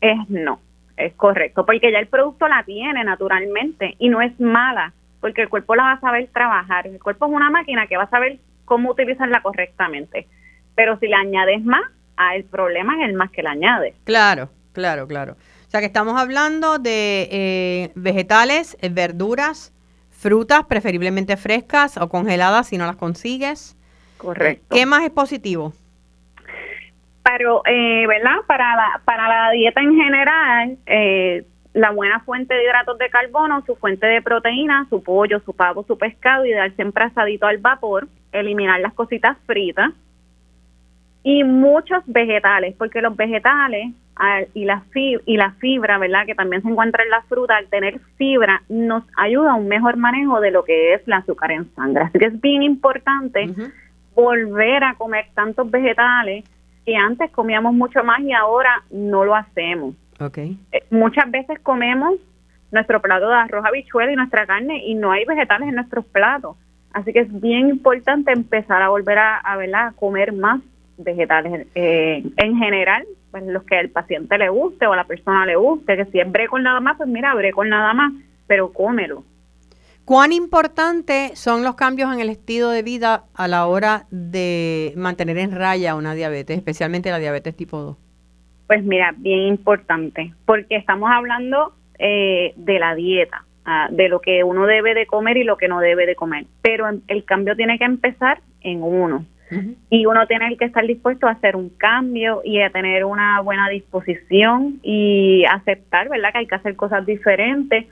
Es 0.00 0.28
no, 0.28 0.60
es 0.96 1.14
correcto, 1.14 1.64
porque 1.64 1.90
ya 1.90 1.98
el 1.98 2.08
producto 2.08 2.46
la 2.46 2.62
tiene 2.64 3.02
naturalmente 3.04 3.96
y 3.98 4.08
no 4.10 4.20
es 4.20 4.38
mala 4.38 4.92
porque 5.20 5.42
el 5.42 5.48
cuerpo 5.48 5.74
la 5.74 5.84
va 5.84 5.92
a 5.92 6.00
saber 6.00 6.28
trabajar. 6.32 6.86
El 6.86 7.00
cuerpo 7.00 7.26
es 7.26 7.32
una 7.32 7.50
máquina 7.50 7.86
que 7.86 7.96
va 7.96 8.04
a 8.04 8.10
saber 8.10 8.38
cómo 8.64 8.90
utilizarla 8.90 9.42
correctamente. 9.42 10.26
Pero 10.74 10.98
si 10.98 11.08
le 11.08 11.14
añades 11.14 11.64
más, 11.64 11.82
a 12.16 12.36
el 12.36 12.44
problema 12.44 12.96
es 13.00 13.08
el 13.08 13.14
más 13.14 13.30
que 13.30 13.42
le 13.42 13.48
añades. 13.48 13.94
Claro, 14.04 14.50
claro, 14.72 15.06
claro. 15.06 15.32
O 15.66 15.70
sea 15.70 15.80
que 15.80 15.86
estamos 15.86 16.18
hablando 16.18 16.78
de 16.78 17.28
eh, 17.30 17.92
vegetales, 17.94 18.76
eh, 18.80 18.88
verduras, 18.90 19.72
frutas, 20.10 20.64
preferiblemente 20.64 21.36
frescas 21.36 21.96
o 21.96 22.08
congeladas 22.08 22.68
si 22.68 22.78
no 22.78 22.86
las 22.86 22.96
consigues. 22.96 23.76
Correcto. 24.16 24.74
¿Qué 24.74 24.86
más 24.86 25.02
es 25.04 25.10
positivo? 25.10 25.72
Pero, 27.22 27.62
eh, 27.66 28.06
¿verdad? 28.06 28.36
Para 28.46 28.74
la, 28.74 29.00
para 29.04 29.28
la 29.28 29.50
dieta 29.50 29.80
en 29.80 29.94
general, 29.94 30.78
eh, 30.86 31.44
la 31.78 31.90
buena 31.90 32.20
fuente 32.20 32.54
de 32.54 32.64
hidratos 32.64 32.98
de 32.98 33.08
carbono, 33.08 33.62
su 33.64 33.76
fuente 33.76 34.06
de 34.06 34.20
proteína, 34.22 34.86
su 34.90 35.02
pollo, 35.02 35.40
su 35.40 35.54
pavo, 35.54 35.84
su 35.84 35.96
pescado 35.96 36.44
y 36.44 36.52
dar 36.52 36.72
siempre 36.72 37.04
asadito 37.04 37.46
al 37.46 37.58
vapor, 37.58 38.08
eliminar 38.32 38.80
las 38.80 38.94
cositas 38.94 39.36
fritas 39.46 39.92
y 41.22 41.44
muchos 41.44 42.02
vegetales, 42.06 42.74
porque 42.78 43.02
los 43.02 43.16
vegetales 43.16 43.92
y 44.54 44.64
la 44.64 44.80
fibra, 44.90 45.22
y 45.26 45.36
la 45.36 45.52
fibra, 45.52 45.98
¿verdad? 45.98 46.26
Que 46.26 46.34
también 46.34 46.62
se 46.62 46.68
encuentra 46.68 47.04
en 47.04 47.10
la 47.10 47.22
fruta, 47.22 47.56
al 47.56 47.68
tener 47.68 48.00
fibra 48.16 48.62
nos 48.68 49.04
ayuda 49.16 49.52
a 49.52 49.54
un 49.54 49.68
mejor 49.68 49.96
manejo 49.96 50.40
de 50.40 50.50
lo 50.50 50.64
que 50.64 50.94
es 50.94 51.06
el 51.06 51.12
azúcar 51.12 51.52
en 51.52 51.72
sangre. 51.74 52.04
Así 52.04 52.18
que 52.18 52.26
es 52.26 52.40
bien 52.40 52.62
importante 52.62 53.48
volver 54.14 54.82
a 54.82 54.94
comer 54.94 55.26
tantos 55.34 55.70
vegetales 55.70 56.44
que 56.84 56.96
antes 56.96 57.30
comíamos 57.30 57.74
mucho 57.74 58.02
más 58.02 58.20
y 58.20 58.32
ahora 58.32 58.82
no 58.90 59.24
lo 59.24 59.36
hacemos. 59.36 59.94
Okay. 60.20 60.58
Eh, 60.72 60.84
muchas 60.90 61.30
veces 61.30 61.58
comemos 61.60 62.14
nuestro 62.70 63.00
plato 63.00 63.28
de 63.28 63.34
arroz 63.34 63.64
habichuela 63.64 64.12
y 64.12 64.16
nuestra 64.16 64.46
carne 64.46 64.84
y 64.84 64.94
no 64.94 65.12
hay 65.12 65.24
vegetales 65.24 65.68
en 65.68 65.76
nuestros 65.76 66.04
platos. 66.06 66.56
Así 66.92 67.12
que 67.12 67.20
es 67.20 67.40
bien 67.40 67.68
importante 67.68 68.32
empezar 68.32 68.82
a 68.82 68.88
volver 68.88 69.18
a, 69.18 69.40
a, 69.44 69.92
comer 69.92 70.32
más 70.32 70.60
vegetales 70.96 71.66
eh, 71.74 72.24
en 72.36 72.56
general, 72.56 73.06
pues 73.30 73.44
los 73.44 73.62
que 73.64 73.76
al 73.76 73.90
paciente 73.90 74.36
le 74.38 74.48
guste 74.48 74.86
o 74.86 74.92
a 74.92 74.96
la 74.96 75.04
persona 75.04 75.46
le 75.46 75.56
guste, 75.56 75.96
que 75.96 76.06
si 76.06 76.18
es 76.18 76.30
brécol 76.30 76.62
nada 76.62 76.80
más, 76.80 76.96
pues 76.96 77.08
mira, 77.08 77.34
brécol 77.34 77.68
nada 77.68 77.94
más, 77.94 78.12
pero 78.46 78.72
cómelo. 78.72 79.22
¿Cuán 80.04 80.32
importante 80.32 81.32
son 81.34 81.62
los 81.62 81.74
cambios 81.74 82.12
en 82.12 82.20
el 82.20 82.30
estilo 82.30 82.70
de 82.70 82.82
vida 82.82 83.26
a 83.34 83.46
la 83.46 83.66
hora 83.66 84.06
de 84.10 84.94
mantener 84.96 85.36
en 85.36 85.54
raya 85.54 85.94
una 85.94 86.14
diabetes, 86.14 86.56
especialmente 86.56 87.10
la 87.10 87.18
diabetes 87.18 87.54
tipo 87.54 87.78
2? 87.78 88.07
Pues 88.68 88.84
mira, 88.84 89.14
bien 89.16 89.40
importante, 89.40 90.34
porque 90.44 90.76
estamos 90.76 91.10
hablando 91.10 91.72
eh, 91.98 92.52
de 92.54 92.78
la 92.78 92.94
dieta, 92.94 93.44
ah, 93.64 93.88
de 93.90 94.10
lo 94.10 94.20
que 94.20 94.44
uno 94.44 94.66
debe 94.66 94.92
de 94.92 95.06
comer 95.06 95.38
y 95.38 95.44
lo 95.44 95.56
que 95.56 95.68
no 95.68 95.80
debe 95.80 96.04
de 96.04 96.14
comer, 96.14 96.44
pero 96.60 96.86
el 97.08 97.24
cambio 97.24 97.56
tiene 97.56 97.78
que 97.78 97.84
empezar 97.84 98.40
en 98.60 98.82
uno. 98.82 99.24
Y 99.88 100.04
uno 100.04 100.26
tiene 100.26 100.54
que 100.58 100.66
estar 100.66 100.86
dispuesto 100.86 101.26
a 101.26 101.30
hacer 101.30 101.56
un 101.56 101.70
cambio 101.70 102.42
y 102.44 102.60
a 102.60 102.68
tener 102.68 103.06
una 103.06 103.40
buena 103.40 103.70
disposición 103.70 104.78
y 104.82 105.46
aceptar, 105.46 106.10
¿verdad? 106.10 106.32
Que 106.32 106.38
hay 106.40 106.46
que 106.46 106.54
hacer 106.54 106.76
cosas 106.76 107.06
diferentes. 107.06 107.86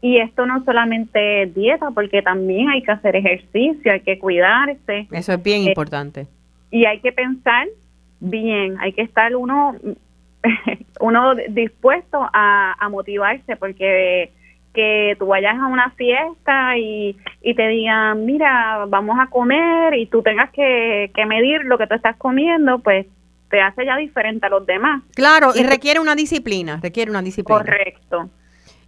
Y 0.00 0.16
esto 0.16 0.46
no 0.46 0.64
solamente 0.64 1.42
es 1.42 1.54
dieta, 1.54 1.90
porque 1.90 2.22
también 2.22 2.70
hay 2.70 2.82
que 2.82 2.92
hacer 2.92 3.14
ejercicio, 3.14 3.92
hay 3.92 4.00
que 4.00 4.18
cuidarse. 4.18 5.06
Eso 5.10 5.34
es 5.34 5.42
bien 5.42 5.64
eh, 5.64 5.68
importante. 5.68 6.28
Y 6.70 6.86
hay 6.86 7.00
que 7.00 7.12
pensar 7.12 7.68
bien, 8.18 8.76
hay 8.80 8.94
que 8.94 9.02
estar 9.02 9.36
uno 9.36 9.76
uno 11.00 11.34
dispuesto 11.48 12.28
a, 12.32 12.74
a 12.78 12.88
motivarse 12.88 13.56
porque 13.56 14.32
que 14.72 15.16
tú 15.18 15.26
vayas 15.26 15.54
a 15.54 15.66
una 15.66 15.90
fiesta 15.90 16.76
y, 16.78 17.16
y 17.42 17.54
te 17.54 17.68
digan, 17.68 18.24
mira, 18.24 18.86
vamos 18.88 19.18
a 19.20 19.26
comer 19.28 19.94
y 19.94 20.06
tú 20.06 20.22
tengas 20.22 20.50
que, 20.50 21.10
que 21.14 21.26
medir 21.26 21.64
lo 21.64 21.76
que 21.78 21.86
tú 21.86 21.94
estás 21.94 22.16
comiendo, 22.16 22.78
pues 22.78 23.06
te 23.50 23.60
hace 23.60 23.84
ya 23.84 23.96
diferente 23.96 24.46
a 24.46 24.48
los 24.48 24.64
demás. 24.64 25.02
Claro, 25.14 25.52
y, 25.54 25.62
requiere 25.62 26.00
una 26.00 26.14
disciplina, 26.14 26.80
requiere 26.82 27.10
una 27.10 27.20
disciplina. 27.20 27.58
Correcto. 27.60 28.30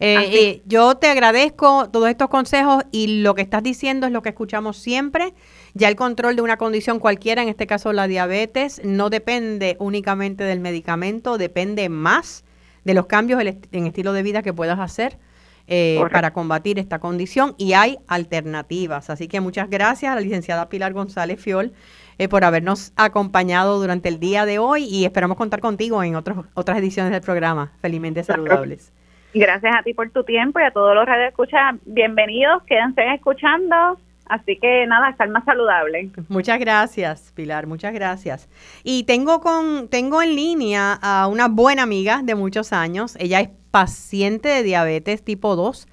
Eh, 0.00 0.16
eh, 0.32 0.62
yo 0.66 0.96
te 0.96 1.06
agradezco 1.06 1.88
todos 1.90 2.08
estos 2.08 2.28
consejos 2.28 2.84
y 2.90 3.22
lo 3.22 3.34
que 3.34 3.42
estás 3.42 3.62
diciendo 3.62 4.06
es 4.06 4.12
lo 4.12 4.22
que 4.22 4.30
escuchamos 4.30 4.78
siempre. 4.78 5.34
Ya 5.74 5.88
el 5.88 5.96
control 5.96 6.36
de 6.36 6.42
una 6.42 6.56
condición 6.56 7.00
cualquiera, 7.00 7.42
en 7.42 7.48
este 7.48 7.66
caso 7.66 7.92
la 7.92 8.06
diabetes, 8.06 8.80
no 8.84 9.10
depende 9.10 9.76
únicamente 9.80 10.44
del 10.44 10.60
medicamento, 10.60 11.36
depende 11.36 11.88
más 11.88 12.44
de 12.84 12.94
los 12.94 13.06
cambios 13.06 13.40
en 13.40 13.86
estilo 13.86 14.12
de 14.12 14.22
vida 14.22 14.42
que 14.42 14.52
puedas 14.52 14.78
hacer 14.78 15.18
eh, 15.66 15.98
para 16.12 16.32
combatir 16.34 16.78
esta 16.78 16.98
condición 16.98 17.54
y 17.56 17.72
hay 17.72 17.98
alternativas. 18.06 19.08
Así 19.08 19.28
que 19.28 19.40
muchas 19.40 19.70
gracias 19.70 20.12
a 20.12 20.14
la 20.14 20.20
licenciada 20.20 20.68
Pilar 20.68 20.92
González 20.92 21.40
Fiol 21.40 21.72
eh, 22.18 22.28
por 22.28 22.44
habernos 22.44 22.92
acompañado 22.96 23.80
durante 23.80 24.10
el 24.10 24.20
día 24.20 24.44
de 24.44 24.58
hoy 24.58 24.84
y 24.84 25.06
esperamos 25.06 25.38
contar 25.38 25.60
contigo 25.60 26.02
en 26.02 26.16
otros, 26.16 26.46
otras 26.54 26.78
ediciones 26.78 27.10
del 27.10 27.22
programa. 27.22 27.72
Felizmente 27.80 28.22
saludables. 28.22 28.92
Gracias 29.32 29.74
a 29.74 29.82
ti 29.82 29.94
por 29.94 30.10
tu 30.10 30.22
tiempo 30.22 30.60
y 30.60 30.62
a 30.62 30.70
todos 30.70 30.94
los 30.94 31.08
escucha 31.26 31.76
bienvenidos, 31.86 32.62
quédense 32.64 33.14
escuchando. 33.14 33.98
Así 34.26 34.56
que 34.56 34.86
nada, 34.86 35.10
estar 35.10 35.28
más 35.28 35.44
saludable. 35.44 36.10
Muchas 36.28 36.58
gracias, 36.58 37.32
Pilar, 37.34 37.66
muchas 37.66 37.92
gracias. 37.92 38.48
Y 38.82 39.04
tengo 39.04 39.40
con 39.40 39.88
tengo 39.88 40.22
en 40.22 40.34
línea 40.34 40.98
a 41.02 41.28
una 41.28 41.48
buena 41.48 41.82
amiga 41.82 42.22
de 42.22 42.34
muchos 42.34 42.72
años. 42.72 43.16
Ella 43.20 43.40
es 43.40 43.50
paciente 43.70 44.48
de 44.48 44.62
diabetes 44.62 45.22
tipo 45.22 45.56
2, 45.56 45.86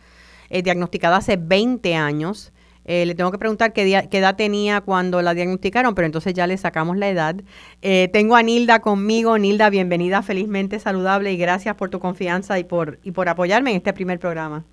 eh, 0.49 0.61
diagnosticada 0.61 1.17
hace 1.17 1.35
20 1.35 1.95
años. 1.95 2.53
Eh, 2.85 3.05
le 3.05 3.15
tengo 3.15 3.31
que 3.31 3.37
preguntar 3.37 3.73
qué, 3.73 4.07
edad 4.11 4.35
tenía 4.35 4.81
cuando 4.81 5.21
la 5.21 5.33
diagnosticaron, 5.33 5.93
pero 5.93 6.05
entonces 6.05 6.33
ya 6.33 6.47
le 6.47 6.57
sacamos 6.57 6.97
la 6.97 7.09
edad. 7.09 7.35
Eh, 7.81 8.09
tengo 8.11 8.35
a 8.35 8.43
Nilda 8.43 8.79
conmigo. 8.79 9.37
Nilda, 9.37 9.69
bienvenida, 9.69 10.21
felizmente 10.21 10.79
saludable 10.79 11.31
y 11.31 11.37
gracias 11.37 11.75
por 11.75 11.89
tu 11.89 11.99
confianza 11.99 12.57
y 12.59 12.63
por, 12.63 12.97
y 13.03 13.11
por 13.11 13.29
apoyarme 13.29 13.71
en 13.71 13.77
este 13.77 13.93
primer 13.93 14.19
programa. 14.19 14.63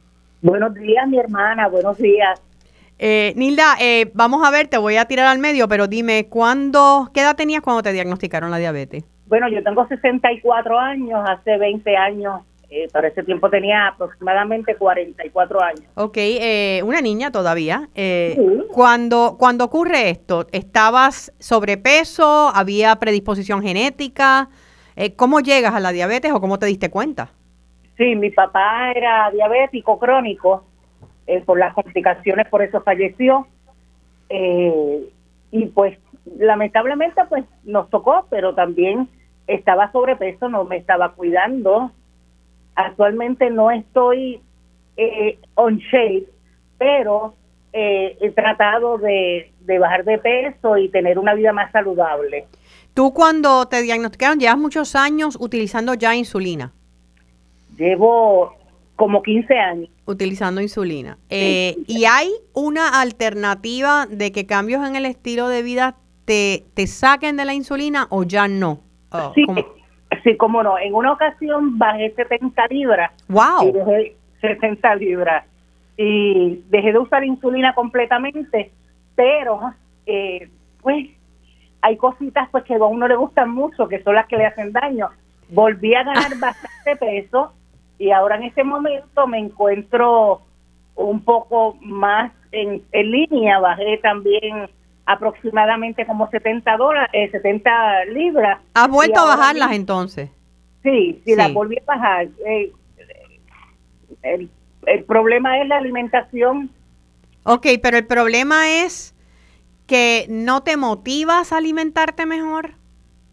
Buenos 0.40 0.72
días, 0.74 1.06
mi 1.08 1.18
hermana, 1.18 1.68
buenos 1.68 1.98
días. 1.98 2.40
Nilda, 2.98 3.76
vamos 4.14 4.46
a 4.46 4.50
ver, 4.50 4.68
te 4.68 4.78
voy 4.78 4.96
a 4.96 5.04
tirar 5.04 5.26
al 5.26 5.38
medio, 5.38 5.68
pero 5.68 5.86
dime, 5.86 6.28
¿cuándo, 6.28 7.10
¿qué 7.14 7.20
edad 7.20 7.36
tenías 7.36 7.62
cuando 7.62 7.82
te 7.82 7.92
diagnosticaron 7.92 8.50
la 8.50 8.58
diabetes? 8.58 9.04
Bueno, 9.26 9.48
yo 9.48 9.62
tengo 9.62 9.86
64 9.86 10.78
años, 10.78 11.20
hace 11.28 11.56
20 11.58 11.96
años 11.96 12.40
eh, 12.70 12.86
para 12.92 13.08
ese 13.08 13.22
tiempo 13.22 13.48
tenía 13.48 13.88
aproximadamente 13.88 14.74
44 14.76 15.62
años. 15.62 15.84
Ok, 15.94 16.16
eh, 16.18 16.82
una 16.84 17.00
niña 17.00 17.30
todavía. 17.30 17.88
Eh, 17.94 18.36
cuando, 18.70 19.36
cuando 19.38 19.64
ocurre 19.64 20.10
esto, 20.10 20.46
¿estabas 20.52 21.32
sobrepeso? 21.38 22.50
¿Había 22.54 22.96
predisposición 22.96 23.62
genética? 23.62 24.50
Eh, 24.96 25.14
¿Cómo 25.16 25.40
llegas 25.40 25.74
a 25.74 25.80
la 25.80 25.92
diabetes 25.92 26.30
o 26.32 26.40
cómo 26.42 26.58
te 26.58 26.66
diste 26.66 26.90
cuenta? 26.90 27.30
Sí, 27.96 28.14
mi 28.14 28.30
papá 28.30 28.92
era 28.94 29.30
diabético 29.30 29.98
crónico, 29.98 30.64
por 31.44 31.58
las 31.58 31.74
complicaciones, 31.74 32.48
por 32.48 32.62
eso 32.62 32.80
falleció. 32.82 33.46
y 34.30 35.66
pues 35.74 35.98
lamentablemente 36.38 37.22
pues 37.28 37.44
nos 37.64 37.88
tocó, 37.90 38.26
pero 38.30 38.54
también 38.54 39.08
estaba 39.46 39.90
sobrepeso, 39.92 40.48
no 40.48 40.64
me 40.64 40.76
estaba 40.76 41.12
cuidando, 41.12 41.92
Actualmente 42.78 43.50
no 43.50 43.72
estoy 43.72 44.40
eh, 44.96 45.36
on 45.56 45.78
shape, 45.78 46.28
pero 46.78 47.34
eh, 47.72 48.16
he 48.20 48.30
tratado 48.30 48.98
de, 48.98 49.50
bajar 49.80 50.04
de 50.04 50.18
peso 50.18 50.78
y 50.78 50.88
tener 50.88 51.18
una 51.18 51.34
vida 51.34 51.52
más 51.52 51.72
saludable. 51.72 52.46
¿Tú 52.94 53.12
cuando 53.12 53.66
te 53.66 53.82
diagnosticaron 53.82 54.38
llevas 54.38 54.58
muchos 54.58 54.94
años 54.94 55.36
utilizando 55.40 55.94
ya 55.94 56.14
insulina? 56.14 56.72
Llevo 57.76 58.54
como 58.98 59.22
15 59.22 59.54
años. 59.56 59.88
Utilizando 60.06 60.60
insulina. 60.60 61.18
Eh, 61.30 61.76
¿Y 61.86 62.04
hay 62.06 62.28
una 62.52 63.00
alternativa 63.00 64.06
de 64.06 64.32
que 64.32 64.44
cambios 64.44 64.84
en 64.84 64.96
el 64.96 65.06
estilo 65.06 65.48
de 65.48 65.62
vida 65.62 65.94
te, 66.24 66.64
te 66.74 66.88
saquen 66.88 67.36
de 67.36 67.44
la 67.44 67.54
insulina 67.54 68.08
o 68.10 68.24
ya 68.24 68.48
no? 68.48 68.80
Oh, 69.12 69.32
sí, 69.36 69.46
Sí, 70.24 70.36
cómo 70.36 70.64
no. 70.64 70.80
En 70.80 70.94
una 70.94 71.12
ocasión 71.12 71.78
bajé 71.78 72.12
70 72.16 72.66
libras. 72.66 73.12
¡Wow! 73.28 73.68
Y 73.68 73.72
dejé 73.72 74.16
60 74.40 74.94
libras. 74.96 75.44
Y 75.96 76.64
dejé 76.68 76.92
de 76.92 76.98
usar 76.98 77.22
insulina 77.22 77.74
completamente, 77.74 78.72
pero 79.14 79.74
eh, 80.06 80.48
pues 80.82 81.06
hay 81.82 81.96
cositas 81.96 82.48
pues 82.50 82.64
que 82.64 82.74
a 82.74 82.84
uno 82.84 83.06
le 83.06 83.14
gustan 83.14 83.50
mucho, 83.50 83.86
que 83.86 84.02
son 84.02 84.16
las 84.16 84.26
que 84.26 84.38
le 84.38 84.46
hacen 84.46 84.72
daño. 84.72 85.08
Volví 85.50 85.94
a 85.94 86.02
ganar 86.02 86.36
bastante 86.40 86.96
peso 86.96 87.52
y 87.98 88.10
ahora 88.10 88.36
en 88.36 88.44
este 88.44 88.64
momento 88.64 89.26
me 89.26 89.38
encuentro 89.38 90.42
un 90.94 91.20
poco 91.24 91.76
más 91.80 92.32
en, 92.52 92.82
en 92.92 93.10
línea. 93.10 93.58
Bajé 93.58 93.98
también 93.98 94.68
aproximadamente 95.06 96.06
como 96.06 96.28
70 96.30 96.76
dólares, 96.76 97.10
eh, 97.12 97.30
70 97.30 98.04
libras. 98.06 98.60
¿Has 98.74 98.88
vuelto 98.88 99.20
a 99.20 99.36
bajarlas 99.36 99.72
entonces? 99.72 100.30
Sí, 100.82 101.20
sí, 101.24 101.34
las 101.34 101.52
volví 101.52 101.76
a 101.78 101.84
bajar. 101.84 102.28
Eh, 102.46 102.72
el, 104.22 104.50
el 104.86 105.04
problema 105.04 105.60
es 105.60 105.68
la 105.68 105.78
alimentación. 105.78 106.70
Ok, 107.44 107.66
pero 107.82 107.96
el 107.96 108.06
problema 108.06 108.70
es 108.84 109.14
que 109.86 110.26
no 110.28 110.62
te 110.62 110.76
motivas 110.76 111.52
a 111.52 111.56
alimentarte 111.56 112.26
mejor. 112.26 112.74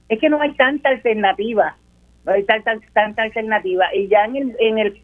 Es 0.08 0.20
que 0.20 0.30
no 0.30 0.42
hay 0.42 0.54
tanta 0.56 0.90
alternativa, 0.90 1.78
hay 2.26 2.44
tanta, 2.44 2.78
tanta 2.94 3.24
alternativa. 3.24 3.86
Y 3.94 4.08
ya 4.08 4.26
en, 4.26 4.36
el, 4.36 4.56
en, 4.60 4.78
el, 4.80 5.02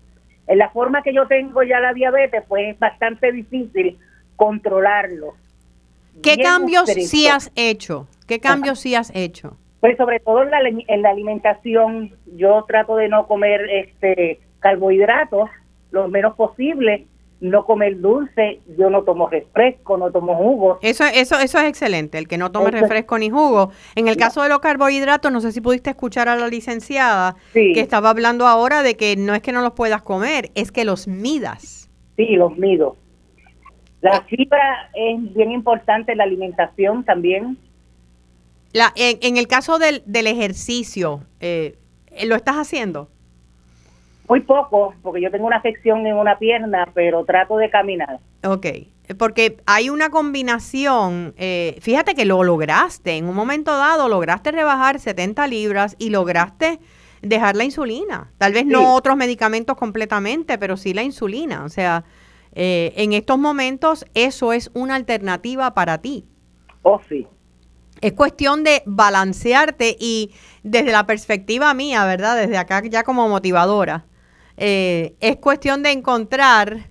en 0.48 0.58
la 0.58 0.70
forma 0.70 1.04
que 1.04 1.14
yo 1.14 1.28
tengo 1.28 1.64
ya 1.64 1.80
la 1.80 1.94
diabetes, 1.94 2.44
pues 2.48 2.74
es 2.74 2.80
bastante 2.80 3.32
difícil 3.32 3.98
controlarlo. 4.36 5.36
¿Qué 6.22 6.38
cambios 6.38 6.90
sí 6.90 7.28
has 7.28 7.52
hecho? 7.56 8.08
¿Qué 8.28 8.40
cambios 8.40 8.80
sí 8.80 8.96
has 8.96 9.12
hecho? 9.16 9.58
Pues 9.80 9.98
sobre 9.98 10.20
todo 10.20 10.44
en 10.44 10.52
la, 10.52 10.60
en 10.60 11.02
la 11.02 11.10
alimentación, 11.10 12.16
yo 12.36 12.64
trato 12.68 12.96
de 12.96 13.08
no 13.08 13.28
comer 13.28 13.62
este 13.70 14.40
carbohidratos 14.60 15.50
lo 15.92 16.08
menos 16.08 16.36
posible, 16.36 17.08
no 17.42 17.66
comer 17.66 18.00
dulce, 18.00 18.62
yo 18.78 18.90
no 18.92 19.04
tomo 19.04 19.28
refresco, 19.28 19.98
no 19.98 20.12
tomo 20.12 20.36
jugo. 20.36 20.78
Eso, 20.84 21.04
eso, 21.06 21.40
eso 21.40 21.58
es 21.58 21.66
excelente, 21.66 22.20
el 22.20 22.28
que 22.28 22.38
no 22.38 22.52
tome 22.52 22.70
refresco 22.70 23.18
ni 23.18 23.32
jugo. 23.32 23.72
En 23.96 24.08
el 24.08 24.16
caso 24.16 24.44
de 24.44 24.50
los 24.50 24.60
carbohidratos, 24.60 25.32
no 25.32 25.42
sé 25.42 25.52
si 25.52 25.60
pudiste 25.60 25.90
escuchar 25.90 26.30
a 26.30 26.36
la 26.36 26.48
licenciada 26.48 27.36
que 27.52 27.80
estaba 27.80 28.12
hablando 28.12 28.48
ahora 28.48 28.84
de 28.84 28.96
que 28.96 29.16
no 29.18 29.34
es 29.34 29.42
que 29.42 29.52
no 29.52 29.62
los 29.62 29.74
puedas 29.74 30.04
comer, 30.04 30.52
es 30.54 30.72
que 30.72 30.86
los 30.86 31.08
midas. 31.08 31.90
Sí, 32.16 32.36
los 32.36 32.56
mido. 32.58 32.96
La 34.02 34.22
fibra 34.22 34.92
es 34.94 35.34
bien 35.34 35.52
importante, 35.52 36.16
la 36.16 36.24
alimentación 36.24 37.04
también. 37.04 37.58
La, 38.72 38.94
en, 38.96 39.38
el 39.38 39.48
caso 39.48 39.80
del, 39.80 40.04
del 40.06 40.28
ejercicio, 40.28 41.22
eh, 41.40 41.78
¿lo 42.24 42.36
estás 42.36 42.56
haciendo? 42.56 43.10
Muy 44.32 44.40
poco, 44.40 44.94
porque 45.02 45.20
yo 45.20 45.30
tengo 45.30 45.46
una 45.46 45.58
afección 45.58 46.08
en 46.08 46.16
una 46.16 46.40
pierna, 46.40 46.90
pero 46.94 47.26
trato 47.26 47.58
de 47.58 47.70
caminar. 47.70 48.22
Ok, 48.46 48.66
porque 49.18 49.58
hay 49.66 49.90
una 49.90 50.10
combinación, 50.10 51.34
eh, 51.36 51.76
fíjate 51.82 52.16
que 52.16 52.24
lo 52.24 52.42
lograste, 52.42 53.18
en 53.18 53.26
un 53.26 53.36
momento 53.36 53.76
dado 53.76 54.08
lograste 54.08 54.54
rebajar 54.54 55.02
70 55.02 55.46
libras 55.48 55.98
y 56.00 56.12
lograste 56.12 56.80
dejar 57.22 57.58
la 57.58 57.66
insulina. 57.66 58.32
Tal 58.38 58.54
vez 58.54 58.66
no 58.66 58.96
otros 58.96 59.18
medicamentos 59.18 59.76
completamente, 59.76 60.58
pero 60.58 60.78
sí 60.78 60.94
la 60.94 61.04
insulina. 61.04 61.66
O 61.66 61.70
sea, 61.70 62.06
eh, 62.54 62.94
en 62.96 63.12
estos 63.12 63.38
momentos 63.38 64.06
eso 64.14 64.54
es 64.54 64.72
una 64.74 64.96
alternativa 64.96 65.74
para 65.74 65.98
ti. 65.98 66.26
Oh, 66.84 67.02
sí. 67.10 67.28
Es 68.00 68.14
cuestión 68.14 68.64
de 68.64 68.82
balancearte 68.86 69.98
y 70.00 70.34
desde 70.64 70.94
la 70.94 71.06
perspectiva 71.06 71.74
mía, 71.74 72.06
¿verdad? 72.06 72.38
Desde 72.38 72.58
acá 72.58 72.82
ya 72.86 73.04
como 73.04 73.28
motivadora, 73.28 74.06
eh, 74.64 75.16
es 75.20 75.38
cuestión 75.38 75.82
de 75.82 75.92
encontrar 75.92 76.90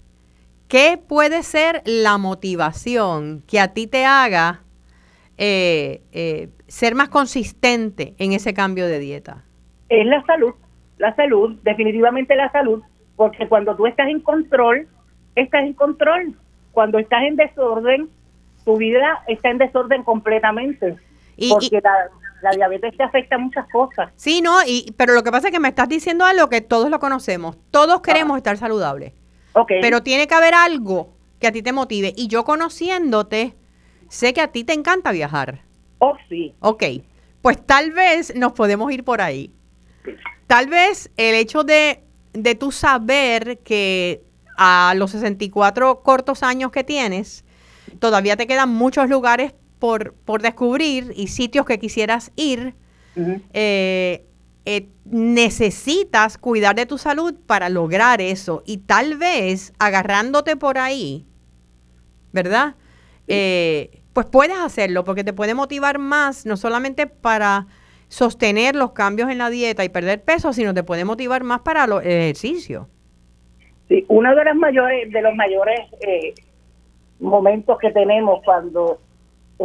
qué 0.66 0.98
puede 0.98 1.44
ser 1.44 1.82
la 1.84 2.18
motivación 2.18 3.44
que 3.46 3.60
a 3.60 3.72
ti 3.72 3.86
te 3.86 4.04
haga 4.04 4.62
eh, 5.38 6.50
ser 6.66 6.96
más 6.96 7.08
consistente 7.08 8.14
en 8.18 8.32
ese 8.32 8.54
cambio 8.54 8.86
de 8.86 8.98
dieta. 8.98 9.44
Es 9.88 10.04
la 10.04 10.20
salud, 10.24 10.52
la 10.98 11.14
salud, 11.14 11.58
definitivamente 11.62 12.34
la 12.34 12.50
salud, 12.50 12.82
porque 13.14 13.46
cuando 13.48 13.76
tú 13.76 13.86
estás 13.86 14.08
en 14.08 14.20
control, 14.20 14.88
estás 15.36 15.62
en 15.62 15.74
control. 15.74 16.34
Cuando 16.72 16.98
estás 16.98 17.22
en 17.22 17.36
desorden, 17.36 18.08
tu 18.64 18.76
vida 18.76 19.22
está 19.28 19.50
en 19.50 19.58
desorden 19.58 20.02
completamente. 20.02 20.96
Y, 21.36 21.50
la 21.50 22.10
diabetes 22.56 22.96
te 22.96 23.02
afecta 23.02 23.36
a 23.36 23.38
muchas 23.38 23.68
cosas. 23.70 24.10
Sí, 24.16 24.40
no, 24.40 24.62
y, 24.66 24.94
pero 24.96 25.14
lo 25.14 25.22
que 25.22 25.30
pasa 25.30 25.48
es 25.48 25.52
que 25.52 25.60
me 25.60 25.68
estás 25.68 25.88
diciendo 25.88 26.24
algo 26.24 26.48
que 26.48 26.60
todos 26.60 26.90
lo 26.90 26.98
conocemos. 26.98 27.56
Todos 27.70 28.00
queremos 28.00 28.36
estar 28.36 28.56
saludables. 28.56 29.12
Ok. 29.52 29.72
Pero 29.80 30.02
tiene 30.02 30.26
que 30.26 30.34
haber 30.34 30.54
algo 30.54 31.14
que 31.38 31.46
a 31.46 31.52
ti 31.52 31.62
te 31.62 31.72
motive. 31.72 32.12
Y 32.16 32.28
yo 32.28 32.44
conociéndote, 32.44 33.54
sé 34.08 34.32
que 34.32 34.40
a 34.40 34.48
ti 34.48 34.64
te 34.64 34.72
encanta 34.72 35.12
viajar. 35.12 35.62
Oh, 35.98 36.16
sí. 36.28 36.54
Ok, 36.60 36.84
pues 37.42 37.64
tal 37.64 37.92
vez 37.92 38.34
nos 38.34 38.52
podemos 38.52 38.90
ir 38.92 39.04
por 39.04 39.20
ahí. 39.20 39.52
Tal 40.46 40.66
vez 40.66 41.10
el 41.16 41.34
hecho 41.34 41.62
de, 41.62 42.02
de 42.32 42.54
tú 42.54 42.72
saber 42.72 43.58
que 43.58 44.22
a 44.56 44.94
los 44.96 45.12
64 45.12 46.02
cortos 46.02 46.42
años 46.42 46.70
que 46.70 46.84
tienes, 46.84 47.44
todavía 47.98 48.36
te 48.36 48.46
quedan 48.46 48.68
muchos 48.68 49.08
lugares 49.08 49.54
por, 49.80 50.14
por 50.14 50.42
descubrir 50.42 51.12
y 51.16 51.26
sitios 51.26 51.66
que 51.66 51.80
quisieras 51.80 52.30
ir, 52.36 52.74
eh, 53.52 54.24
eh, 54.66 54.88
necesitas 55.04 56.38
cuidar 56.38 56.76
de 56.76 56.86
tu 56.86 56.98
salud 56.98 57.34
para 57.46 57.68
lograr 57.68 58.20
eso. 58.20 58.62
Y 58.66 58.78
tal 58.78 59.16
vez 59.16 59.72
agarrándote 59.80 60.56
por 60.56 60.78
ahí, 60.78 61.26
¿verdad? 62.32 62.76
Eh, 63.26 64.02
pues 64.12 64.26
puedes 64.26 64.58
hacerlo 64.58 65.02
porque 65.02 65.24
te 65.24 65.32
puede 65.32 65.54
motivar 65.54 65.98
más, 65.98 66.46
no 66.46 66.56
solamente 66.56 67.06
para 67.06 67.66
sostener 68.08 68.76
los 68.76 68.92
cambios 68.92 69.30
en 69.30 69.38
la 69.38 69.50
dieta 69.50 69.84
y 69.84 69.88
perder 69.88 70.22
peso, 70.22 70.52
sino 70.52 70.74
te 70.74 70.82
puede 70.82 71.04
motivar 71.04 71.42
más 71.42 71.60
para 71.60 71.84
el 71.84 71.92
ejercicio. 72.06 72.88
Sí, 73.88 74.04
uno 74.08 74.34
de 74.34 74.44
los 74.44 74.56
mayores, 74.56 75.10
de 75.10 75.22
los 75.22 75.34
mayores 75.34 75.80
eh, 76.00 76.34
momentos 77.18 77.78
que 77.78 77.90
tenemos 77.92 78.42
cuando 78.44 78.98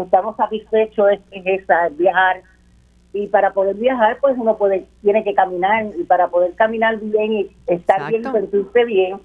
estamos 0.03 0.35
satisfechos 0.35 1.11
es, 1.11 1.19
es 1.31 1.61
esa, 1.61 1.87
es 1.87 1.97
viajar. 1.97 2.41
Y 3.13 3.27
para 3.27 3.53
poder 3.53 3.75
viajar, 3.75 4.17
pues 4.19 4.35
uno 4.37 4.57
puede, 4.57 4.85
tiene 5.01 5.23
que 5.23 5.33
caminar. 5.33 5.85
Y 5.97 6.03
para 6.03 6.27
poder 6.27 6.53
caminar 6.55 6.99
bien 6.99 7.33
y 7.33 7.51
estar 7.67 8.09
bien 8.09 8.21
y 8.21 8.31
sentirse 8.31 8.85
bien, 8.85 9.21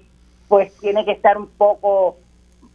pues 0.47 0.73
tiene 0.79 1.03
que 1.03 1.11
estar 1.11 1.37
un 1.37 1.47
poco, 1.47 2.17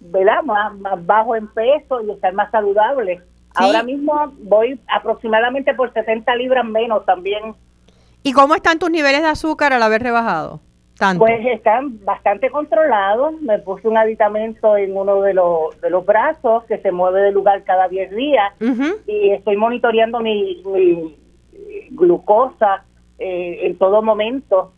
¿verdad? 0.01 0.43
Más, 0.43 0.77
más 0.79 1.05
bajo 1.07 1.35
en 1.37 1.49
peso 1.49 2.03
y 2.03 2.11
estar 2.11 2.35
más 2.35 2.51
saludable. 2.51 3.23
Ahora 3.55 3.83
mismo 3.83 4.33
voy 4.43 4.79
aproximadamente 4.87 5.75
por 5.75 5.93
70 5.93 6.37
libras 6.37 6.65
menos 6.67 7.07
también. 7.07 7.55
¿Y 8.23 8.33
cómo 8.33 8.55
están 8.55 8.79
tus 8.79 8.91
niveles 8.91 9.23
de 9.23 9.29
azúcar 9.29 9.73
al 9.73 9.83
haber 9.83 10.03
rebajado? 10.03 10.61
Tanto. 10.99 11.25
Pues 11.25 11.45
están 11.47 12.03
bastante 12.05 12.51
controlados. 12.51 13.41
Me 13.43 13.59
puse 13.59 13.87
un 13.87 13.99
aditamento 13.99 14.77
en 14.77 14.97
uno 14.97 15.21
de 15.21 15.35
los, 15.35 15.79
de 15.81 15.91
los 15.91 16.07
brazos 16.07 16.65
que 16.65 16.79
se 16.79 16.91
mueve 16.91 17.21
de 17.21 17.33
lugar 17.33 17.65
cada 17.65 17.87
10 17.89 18.11
días 18.17 18.53
y 19.07 19.31
estoy 19.31 19.57
monitoreando 19.57 20.21
mi, 20.21 20.63
mi 20.65 21.17
glucosa 21.91 22.85
eh, 23.19 23.61
en 23.67 23.77
todo 23.79 24.03
momento 24.03 24.73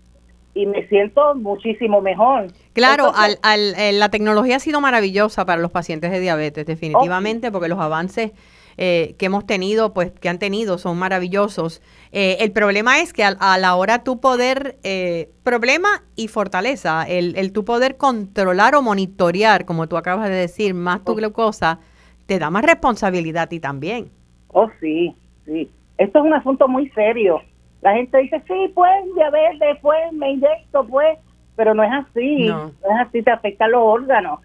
y 0.54 0.66
me 0.66 0.87
siento 0.88 1.35
muchísimo 1.37 2.00
mejor. 2.00 2.46
Claro, 2.72 3.09
Entonces, 3.09 3.38
al, 3.42 3.52
al- 3.52 3.74
eh, 3.78 3.92
la 3.92 4.09
tecnología 4.09 4.57
ha 4.57 4.61
sido 4.61 4.81
maravillosa 4.81 5.44
para 5.44 5.61
los 5.61 5.70
pacientes 5.70 6.11
de 6.11 6.18
diabetes, 6.20 6.66
definitivamente, 6.66 7.52
porque 7.52 7.68
los 7.68 7.78
avances 7.78 8.33
eh, 8.78 9.16
que 9.18 9.26
hemos 9.26 9.44
tenido, 9.46 9.92
pues 9.92 10.12
que 10.12 10.28
han 10.28 10.38
tenido, 10.38 10.78
son 10.78 10.98
maravillosos. 10.98 11.82
Eh, 12.12 12.36
el 12.40 12.52
problema 12.52 13.00
es 13.00 13.12
que 13.12 13.24
al- 13.24 13.36
a, 13.40 13.58
la 13.58 13.74
hora 13.74 14.04
tú 14.04 14.20
poder, 14.20 14.78
eh, 14.84 15.28
problema 15.42 16.02
y 16.16 16.28
fortaleza, 16.28 17.02
el, 17.06 17.36
el 17.36 17.52
tú 17.52 17.64
poder 17.64 17.96
controlar 17.96 18.74
o 18.76 18.82
monitorear, 18.82 19.64
como 19.66 19.88
tú 19.88 19.96
acabas 19.96 20.28
de 20.28 20.34
decir, 20.36 20.74
más 20.74 21.04
tu 21.04 21.14
glucosa, 21.14 21.80
te 22.26 22.38
da 22.38 22.50
más 22.50 22.64
responsabilidad 22.64 23.42
a 23.42 23.46
ti 23.48 23.60
también. 23.60 24.10
Oh, 24.48 24.68
sí, 24.80 25.14
sí. 25.44 25.70
Esto 25.98 26.20
es 26.20 26.24
un 26.24 26.32
asunto 26.34 26.68
muy 26.68 26.88
serio. 26.90 27.42
La 27.82 27.94
gente 27.94 28.18
dice, 28.18 28.42
sí, 28.46 28.72
pues, 28.74 28.90
diabetes, 29.14 29.78
pues, 29.82 30.12
me 30.12 30.30
inyecto, 30.32 30.86
pues, 30.86 31.18
pero 31.56 31.74
no 31.74 31.82
es 31.82 31.90
así. 31.92 32.46
No. 32.46 32.66
no 32.66 33.00
es 33.00 33.06
así, 33.08 33.22
te 33.22 33.30
afectan 33.30 33.72
los 33.72 33.82
órganos. 33.82 34.40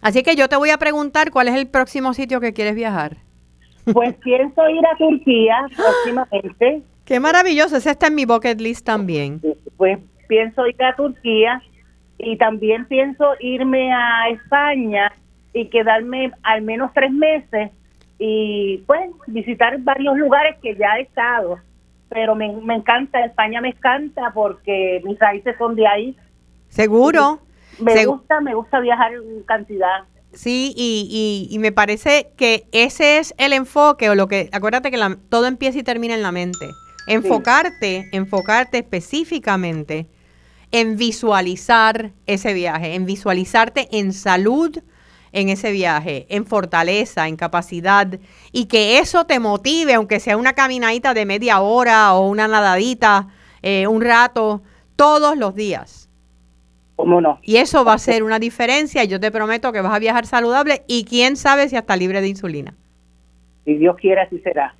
Así 0.00 0.22
que 0.22 0.34
yo 0.34 0.48
te 0.48 0.56
voy 0.56 0.70
a 0.70 0.78
preguntar 0.78 1.30
cuál 1.30 1.48
es 1.48 1.54
el 1.54 1.68
próximo 1.68 2.12
sitio 2.14 2.40
que 2.40 2.52
quieres 2.52 2.74
viajar. 2.74 3.18
Pues 3.92 4.14
pienso 4.16 4.68
ir 4.68 4.86
a 4.86 4.96
Turquía 4.96 5.66
próximamente. 5.76 6.82
Qué 7.04 7.18
maravilloso, 7.20 7.76
ese 7.76 7.90
está 7.90 8.06
en 8.06 8.14
mi 8.14 8.24
bucket 8.24 8.60
list 8.60 8.86
también. 8.86 9.40
Pues 9.76 9.98
pienso 10.28 10.66
ir 10.66 10.82
a 10.84 10.94
Turquía 10.94 11.60
y 12.18 12.36
también 12.36 12.86
pienso 12.86 13.32
irme 13.40 13.92
a 13.92 14.28
España 14.30 15.12
y 15.52 15.66
quedarme 15.68 16.30
al 16.44 16.62
menos 16.62 16.92
tres 16.94 17.10
meses 17.12 17.70
y 18.18 18.78
pues 18.86 19.10
visitar 19.26 19.76
varios 19.80 20.16
lugares 20.16 20.56
que 20.62 20.76
ya 20.76 20.96
he 20.98 21.02
estado. 21.02 21.58
Pero 22.08 22.34
me, 22.36 22.52
me 22.52 22.76
encanta, 22.76 23.24
España 23.24 23.60
me 23.60 23.70
encanta 23.70 24.30
porque 24.32 25.00
mis 25.04 25.18
raíces 25.18 25.56
son 25.58 25.74
de 25.74 25.86
ahí. 25.86 26.16
Seguro. 26.68 27.40
Me 27.80 27.94
Segu- 27.94 28.12
gusta, 28.18 28.40
me 28.40 28.54
gusta 28.54 28.78
viajar 28.80 29.12
en 29.14 29.42
cantidad. 29.42 30.04
Sí, 30.34 30.72
y, 30.76 31.48
y, 31.50 31.54
y 31.54 31.58
me 31.58 31.72
parece 31.72 32.32
que 32.36 32.66
ese 32.72 33.18
es 33.18 33.34
el 33.36 33.52
enfoque, 33.52 34.08
o 34.10 34.14
lo 34.14 34.28
que, 34.28 34.48
acuérdate 34.52 34.90
que 34.90 34.96
la- 34.96 35.18
todo 35.28 35.46
empieza 35.46 35.78
y 35.78 35.82
termina 35.82 36.14
en 36.14 36.22
la 36.22 36.32
mente. 36.32 36.70
Enfocarte, 37.06 38.08
enfocarte 38.12 38.78
específicamente 38.78 40.06
en 40.70 40.96
visualizar 40.96 42.12
ese 42.26 42.54
viaje, 42.54 42.94
en 42.94 43.04
visualizarte 43.04 43.88
en 43.92 44.12
salud 44.12 44.78
en 45.32 45.48
ese 45.48 45.72
viaje, 45.72 46.26
en 46.28 46.44
fortaleza, 46.46 47.26
en 47.26 47.36
capacidad, 47.36 48.06
y 48.52 48.66
que 48.66 48.98
eso 48.98 49.24
te 49.24 49.38
motive, 49.38 49.94
aunque 49.94 50.20
sea 50.20 50.36
una 50.36 50.52
caminadita 50.52 51.14
de 51.14 51.24
media 51.24 51.60
hora 51.60 52.12
o 52.14 52.28
una 52.28 52.48
nadadita, 52.48 53.28
eh, 53.62 53.86
un 53.86 54.02
rato, 54.02 54.62
todos 54.94 55.36
los 55.38 55.54
días. 55.54 56.01
¿Cómo 56.96 57.20
no? 57.20 57.38
Y 57.42 57.56
eso 57.56 57.84
va 57.84 57.94
a 57.94 57.98
ser 57.98 58.22
una 58.22 58.38
diferencia. 58.38 59.04
Yo 59.04 59.18
te 59.18 59.30
prometo 59.30 59.72
que 59.72 59.80
vas 59.80 59.94
a 59.94 59.98
viajar 59.98 60.26
saludable 60.26 60.82
y 60.86 61.04
quién 61.04 61.36
sabe 61.36 61.68
si 61.68 61.76
hasta 61.76 61.96
libre 61.96 62.20
de 62.20 62.28
insulina. 62.28 62.74
Si 63.64 63.74
Dios 63.74 63.96
quiere, 63.96 64.20
así 64.20 64.38
será. 64.40 64.74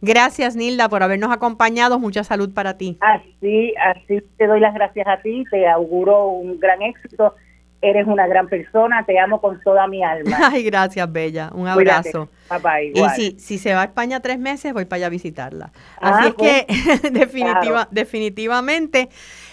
Gracias, 0.00 0.56
Nilda, 0.56 0.88
por 0.88 1.02
habernos 1.02 1.30
acompañado. 1.30 1.98
Mucha 1.98 2.24
salud 2.24 2.52
para 2.52 2.76
ti. 2.76 2.98
Así, 3.00 3.72
así 3.76 4.20
te 4.36 4.46
doy 4.46 4.60
las 4.60 4.74
gracias 4.74 5.06
a 5.06 5.22
ti, 5.22 5.44
te 5.50 5.68
auguro 5.68 6.26
un 6.26 6.58
gran 6.58 6.82
éxito. 6.82 7.34
Eres 7.82 8.06
una 8.06 8.26
gran 8.26 8.48
persona, 8.48 9.04
te 9.04 9.18
amo 9.18 9.40
con 9.40 9.60
toda 9.60 9.86
mi 9.88 10.02
alma. 10.02 10.38
Ay, 10.52 10.62
gracias, 10.62 11.10
Bella. 11.12 11.50
Un 11.52 11.70
Cuídate. 11.72 12.10
abrazo. 12.10 12.28
Bye, 12.48 12.92
bye, 12.92 12.92
Y 12.94 13.08
si, 13.10 13.38
si 13.38 13.58
se 13.58 13.74
va 13.74 13.82
a 13.82 13.84
España 13.84 14.20
tres 14.20 14.38
meses, 14.38 14.72
voy 14.72 14.84
para 14.84 14.98
allá 14.98 15.06
a 15.06 15.10
visitarla. 15.10 15.72
Ah, 16.00 16.18
Así 16.18 16.28
es 16.28 16.34
pues, 16.34 16.64
que 16.64 17.10
definitiva, 17.10 17.60
claro. 17.60 17.88
definitivamente, 17.90 19.08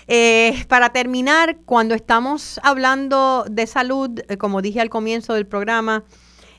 eh, 0.07 0.53
para 0.67 0.89
terminar, 0.89 1.57
cuando 1.65 1.95
estamos 1.95 2.59
hablando 2.63 3.45
de 3.49 3.67
salud, 3.67 4.21
eh, 4.29 4.37
como 4.37 4.61
dije 4.61 4.79
al 4.79 4.89
comienzo 4.89 5.33
del 5.33 5.47
programa, 5.47 6.03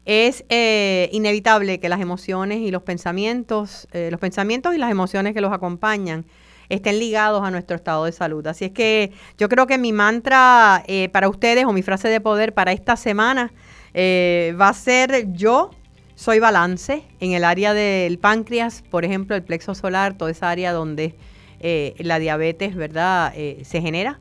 es 0.04 0.44
eh, 0.48 1.08
inevitable 1.12 1.78
que 1.78 1.88
las 1.88 2.00
emociones 2.00 2.58
y 2.58 2.70
los 2.70 2.82
pensamientos, 2.82 3.86
eh, 3.92 4.08
los 4.10 4.18
pensamientos 4.18 4.74
y 4.74 4.78
las 4.78 4.90
emociones 4.90 5.34
que 5.34 5.40
los 5.40 5.52
acompañan 5.52 6.24
estén 6.70 6.98
ligados 6.98 7.44
a 7.44 7.50
nuestro 7.50 7.76
estado 7.76 8.06
de 8.06 8.12
salud. 8.12 8.46
Así 8.46 8.64
es 8.64 8.70
que 8.70 9.12
yo 9.36 9.48
creo 9.48 9.66
que 9.66 9.76
mi 9.76 9.92
mantra 9.92 10.82
eh, 10.86 11.10
para 11.10 11.28
ustedes 11.28 11.66
o 11.66 11.72
mi 11.72 11.82
frase 11.82 12.08
de 12.08 12.20
poder 12.20 12.54
para 12.54 12.72
esta 12.72 12.96
semana 12.96 13.52
eh, 13.92 14.54
va 14.58 14.68
a 14.68 14.72
ser 14.72 15.32
yo 15.32 15.70
soy 16.14 16.38
balance 16.38 17.02
en 17.18 17.32
el 17.32 17.44
área 17.44 17.74
del 17.74 18.18
páncreas, 18.18 18.82
por 18.90 19.04
ejemplo, 19.04 19.36
el 19.36 19.42
plexo 19.42 19.74
solar, 19.74 20.16
toda 20.16 20.30
esa 20.30 20.50
área 20.50 20.72
donde 20.72 21.14
eh, 21.60 21.94
la 21.98 22.18
diabetes, 22.18 22.74
¿verdad?, 22.74 23.34
se 23.34 23.80
genera. 23.80 24.18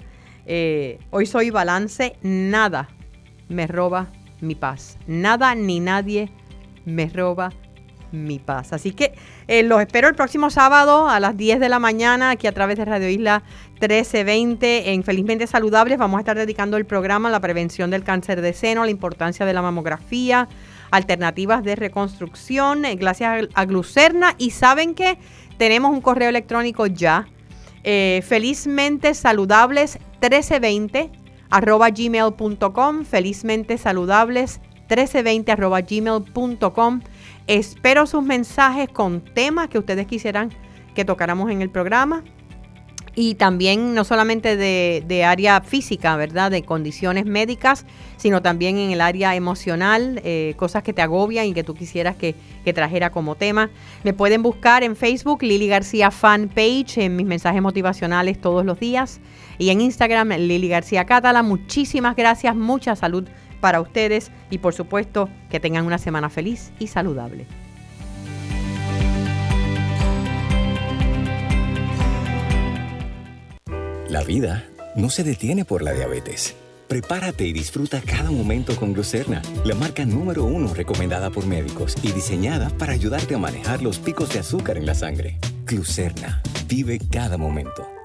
Hoy 1.11 1.25
soy 1.25 1.51
balance, 1.51 2.15
nada 2.21 2.89
me 3.49 3.67
roba 3.67 4.07
mi 4.41 4.55
paz. 4.55 4.97
Nada 5.07 5.53
ni 5.55 5.79
nadie 5.79 6.31
me 6.85 7.07
roba 7.07 7.51
mi 8.11 8.39
paz. 8.39 8.73
Así 8.73 8.91
que 8.91 9.13
eh, 9.47 9.63
los 9.63 9.81
espero 9.81 10.07
el 10.07 10.15
próximo 10.15 10.49
sábado 10.49 11.07
a 11.09 11.19
las 11.19 11.37
10 11.37 11.59
de 11.59 11.69
la 11.69 11.79
mañana 11.79 12.31
aquí 12.31 12.47
a 12.47 12.51
través 12.51 12.77
de 12.77 12.85
Radio 12.85 13.09
Isla 13.09 13.43
1320 13.81 14.93
en 14.93 15.03
Felizmente 15.03 15.47
Saludables. 15.47 15.97
Vamos 15.97 16.17
a 16.17 16.21
estar 16.21 16.37
dedicando 16.37 16.77
el 16.77 16.85
programa 16.85 17.29
a 17.29 17.31
la 17.31 17.39
prevención 17.39 17.89
del 17.89 18.03
cáncer 18.03 18.41
de 18.41 18.53
seno, 18.53 18.83
la 18.83 18.91
importancia 18.91 19.45
de 19.45 19.53
la 19.53 19.61
mamografía, 19.61 20.47
alternativas 20.91 21.63
de 21.63 21.75
reconstrucción, 21.75 22.85
eh, 22.85 22.95
gracias 22.95 23.47
a, 23.55 23.61
a 23.61 23.65
Glucerna. 23.65 24.35
Y 24.37 24.51
saben 24.51 24.95
que 24.95 25.17
tenemos 25.57 25.91
un 25.91 26.01
correo 26.01 26.29
electrónico 26.29 26.87
ya, 26.87 27.27
eh, 27.83 28.21
felizmente 28.27 29.13
saludables 29.13 29.99
1320 30.21 31.11
arroba 31.49 31.89
gmail.com, 31.89 33.05
felizmente 33.05 33.77
saludables 33.77 34.59
1320 34.89 35.51
arroba 35.51 35.81
gmail.com. 35.81 37.01
Espero 37.49 38.05
sus 38.05 38.21
mensajes 38.21 38.89
con 38.89 39.21
temas 39.21 39.69
que 39.69 39.79
ustedes 39.79 40.05
quisieran 40.05 40.51
que 40.93 41.03
tocáramos 41.03 41.49
en 41.49 41.63
el 41.63 41.71
programa. 41.71 42.23
y 43.15 43.35
también 43.35 43.95
no 43.95 44.03
solamente 44.03 44.55
de, 44.55 45.23
área 45.25 45.59
física, 45.61 46.15
¿verdad? 46.15 46.51
De 46.51 46.61
condiciones 46.61 47.25
médicas, 47.25 47.85
sino 48.17 48.43
también 48.43 48.77
en 48.77 48.91
el 48.91 49.01
área 49.01 49.35
emocional, 49.35 50.21
eh, 50.23 50.53
cosas 50.57 50.83
que 50.83 50.93
te 50.93 51.01
agobian 51.01 51.47
y 51.47 51.53
que 51.53 51.63
tú 51.63 51.73
quisieras 51.73 52.15
que, 52.15 52.35
que, 52.63 52.71
trajera 52.71 53.09
como 53.09 53.33
tema. 53.33 53.71
Me 54.03 54.13
pueden 54.13 54.43
buscar 54.43 54.83
en 54.83 54.95
Facebook, 54.95 55.41
Lili 55.41 55.67
García 55.67 56.11
Fan 56.11 56.49
Page, 56.49 57.03
en 57.03 57.15
mis 57.15 57.25
mensajes 57.25 57.63
motivacionales 57.63 58.39
todos 58.39 58.63
los 58.63 58.79
días, 58.79 59.19
y 59.57 59.71
en 59.71 59.81
Instagram, 59.81 60.29
Lili 60.29 60.69
García 60.69 61.05
Catala. 61.05 61.41
Muchísimas 61.41 62.15
gracias, 62.15 62.55
mucha 62.55 62.95
salud 62.95 63.27
para 63.59 63.81
ustedes 63.81 64.31
y 64.49 64.59
por 64.59 64.73
supuesto 64.73 65.29
que 65.49 65.59
tengan 65.59 65.85
una 65.85 65.97
semana 65.97 66.29
feliz 66.29 66.71
y 66.79 66.87
saludable. 66.87 67.45
La 74.09 74.23
vida 74.23 74.65
no 74.95 75.09
se 75.09 75.23
detiene 75.23 75.65
por 75.65 75.83
la 75.83 75.93
diabetes. 75.93 76.55
Prepárate 76.87 77.45
y 77.45 77.53
disfruta 77.53 78.01
cada 78.01 78.31
momento 78.31 78.75
con 78.75 78.93
Glucerna, 78.93 79.43
la 79.63 79.75
marca 79.75 80.03
número 80.05 80.45
uno 80.45 80.73
recomendada 80.73 81.29
por 81.29 81.45
médicos 81.45 81.95
y 82.01 82.11
diseñada 82.13 82.69
para 82.79 82.93
ayudarte 82.93 83.35
a 83.35 83.37
manejar 83.37 83.83
los 83.83 83.99
picos 83.99 84.33
de 84.33 84.39
azúcar 84.39 84.77
en 84.77 84.87
la 84.87 84.95
sangre. 84.95 85.37
Glucerna, 85.65 86.41
vive 86.67 86.99
cada 87.11 87.37
momento. 87.37 87.98